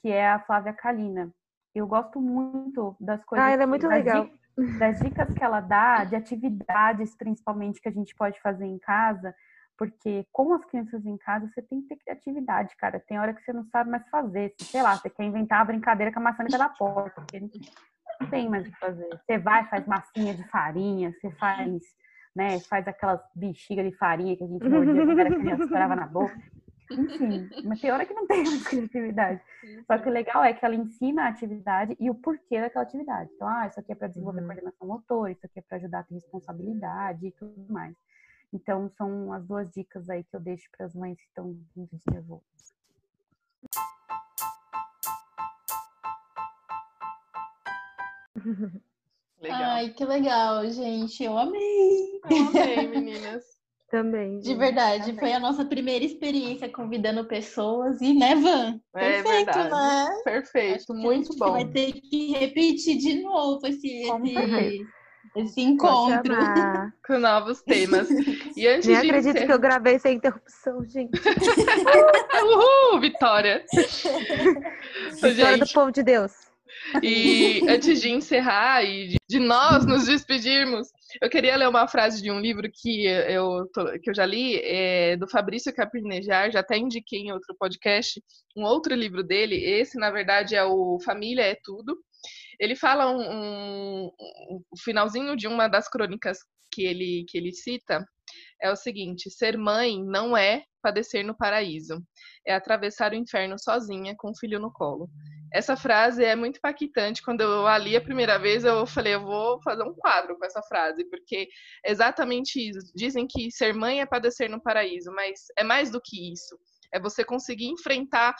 [0.00, 1.30] que é a Flávia Kalina.
[1.74, 3.46] Eu gosto muito das coisas.
[3.46, 4.24] Ah, ela é muito legal.
[4.24, 8.78] Dicas, das dicas que ela dá, de atividades principalmente que a gente pode fazer em
[8.78, 9.34] casa
[9.76, 13.00] porque com as crianças em casa, você tem que ter criatividade, cara.
[13.00, 14.54] Tem hora que você não sabe mais fazer.
[14.58, 17.20] Sei lá, você quer inventar a brincadeira com a maçaneta da porta.
[17.20, 19.08] Porque não tem mais o que fazer.
[19.08, 21.82] Você vai, faz massinha de farinha, você faz,
[22.34, 26.06] né, faz aquelas bexigas de farinha que a gente mordia quando era criança, estourava na
[26.06, 26.36] boca.
[26.90, 29.40] Enfim, mas tem hora que não tem mais criatividade.
[29.86, 33.30] Só que o legal é que ela ensina a atividade e o porquê daquela atividade.
[33.34, 34.46] Então, ah, isso aqui é para desenvolver uhum.
[34.46, 37.96] coordenação motor, isso aqui é para ajudar a ter responsabilidade e tudo mais.
[38.54, 41.98] Então, são as duas dicas aí que eu deixo para as mães que estão muito
[42.08, 42.72] nervosas.
[49.42, 49.62] Legal.
[49.62, 51.22] Ai, que legal, gente.
[51.22, 52.20] Eu amei.
[52.30, 53.42] Eu amei, meninas.
[53.90, 54.38] Também.
[54.40, 55.18] De verdade, Também.
[55.18, 58.80] foi a nossa primeira experiência convidando pessoas e, né, Van?
[58.94, 59.70] É Perfeito, verdade.
[59.70, 60.22] né?
[60.24, 61.52] Perfeito, muito bom.
[61.52, 64.86] vai ter que repetir de novo esse, esse,
[65.36, 66.34] esse encontro.
[67.06, 68.08] Com novos temas.
[68.56, 69.46] E antes Nem acredito ser...
[69.46, 71.20] que eu gravei sem interrupção, gente.
[72.42, 73.64] Uhul, Vitória!
[75.12, 76.32] Vitória gente, do povo de Deus.
[77.02, 80.88] E antes de encerrar e de, de nós nos despedirmos,
[81.20, 83.68] eu queria ler uma frase de um livro que eu,
[84.02, 88.22] que eu já li, é, do Fabrício Capinejar, já até indiquei em outro podcast,
[88.56, 89.56] um outro livro dele.
[89.56, 91.96] Esse, na verdade, é o Família é Tudo.
[92.58, 94.10] Ele fala um, um,
[94.50, 96.38] um finalzinho de uma das crônicas
[96.72, 98.04] que ele, que ele cita,
[98.60, 102.02] é o seguinte: ser mãe não é padecer no paraíso,
[102.46, 105.08] é atravessar o inferno sozinha com o filho no colo.
[105.52, 107.22] Essa frase é muito impactante.
[107.22, 110.44] Quando eu a li a primeira vez, eu falei, eu vou fazer um quadro com
[110.44, 111.48] essa frase, porque
[111.86, 112.92] é exatamente isso.
[112.94, 116.58] Dizem que ser mãe é padecer no paraíso, mas é mais do que isso.
[116.92, 118.34] É você conseguir enfrentar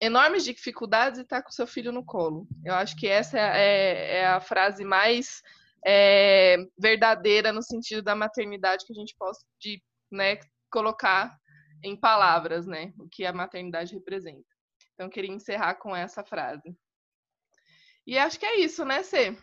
[0.00, 2.46] enormes dificuldades e estar tá com seu filho no colo.
[2.64, 5.42] Eu acho que essa é, é a frase mais
[5.86, 10.38] é, verdadeira no sentido da maternidade que a gente possa de, né,
[10.70, 11.36] colocar
[11.82, 14.44] em palavras, né, o que a maternidade representa.
[14.94, 16.76] Então, eu queria encerrar com essa frase.
[18.06, 19.36] E acho que é isso, né, Cê?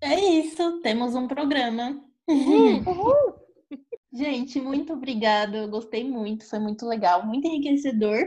[0.00, 2.04] É isso, temos um programa.
[4.12, 5.56] Gente, muito obrigada.
[5.56, 8.24] Eu gostei muito, foi muito legal, muito enriquecedor.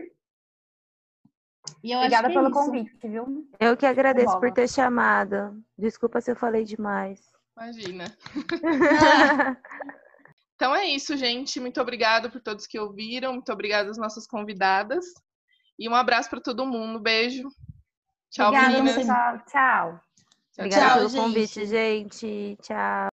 [1.84, 3.48] E eu Obrigada é pelo é convite, viu?
[3.60, 5.62] Eu que agradeço por ter chamado.
[5.78, 7.22] Desculpa se eu falei demais.
[7.56, 8.06] Imagina.
[10.56, 11.60] então é isso, gente.
[11.60, 13.34] Muito obrigada por todos que ouviram.
[13.34, 15.06] Muito obrigada às nossas convidadas.
[15.80, 17.00] E um abraço para todo mundo.
[17.00, 17.48] Beijo.
[18.32, 19.06] Tchau, Obrigada, meninas.
[19.06, 19.42] Tchau.
[19.48, 20.02] Tchau.
[20.58, 21.22] Obrigada tchau, pelo gente.
[21.22, 22.58] convite, gente.
[22.62, 23.08] Tchau.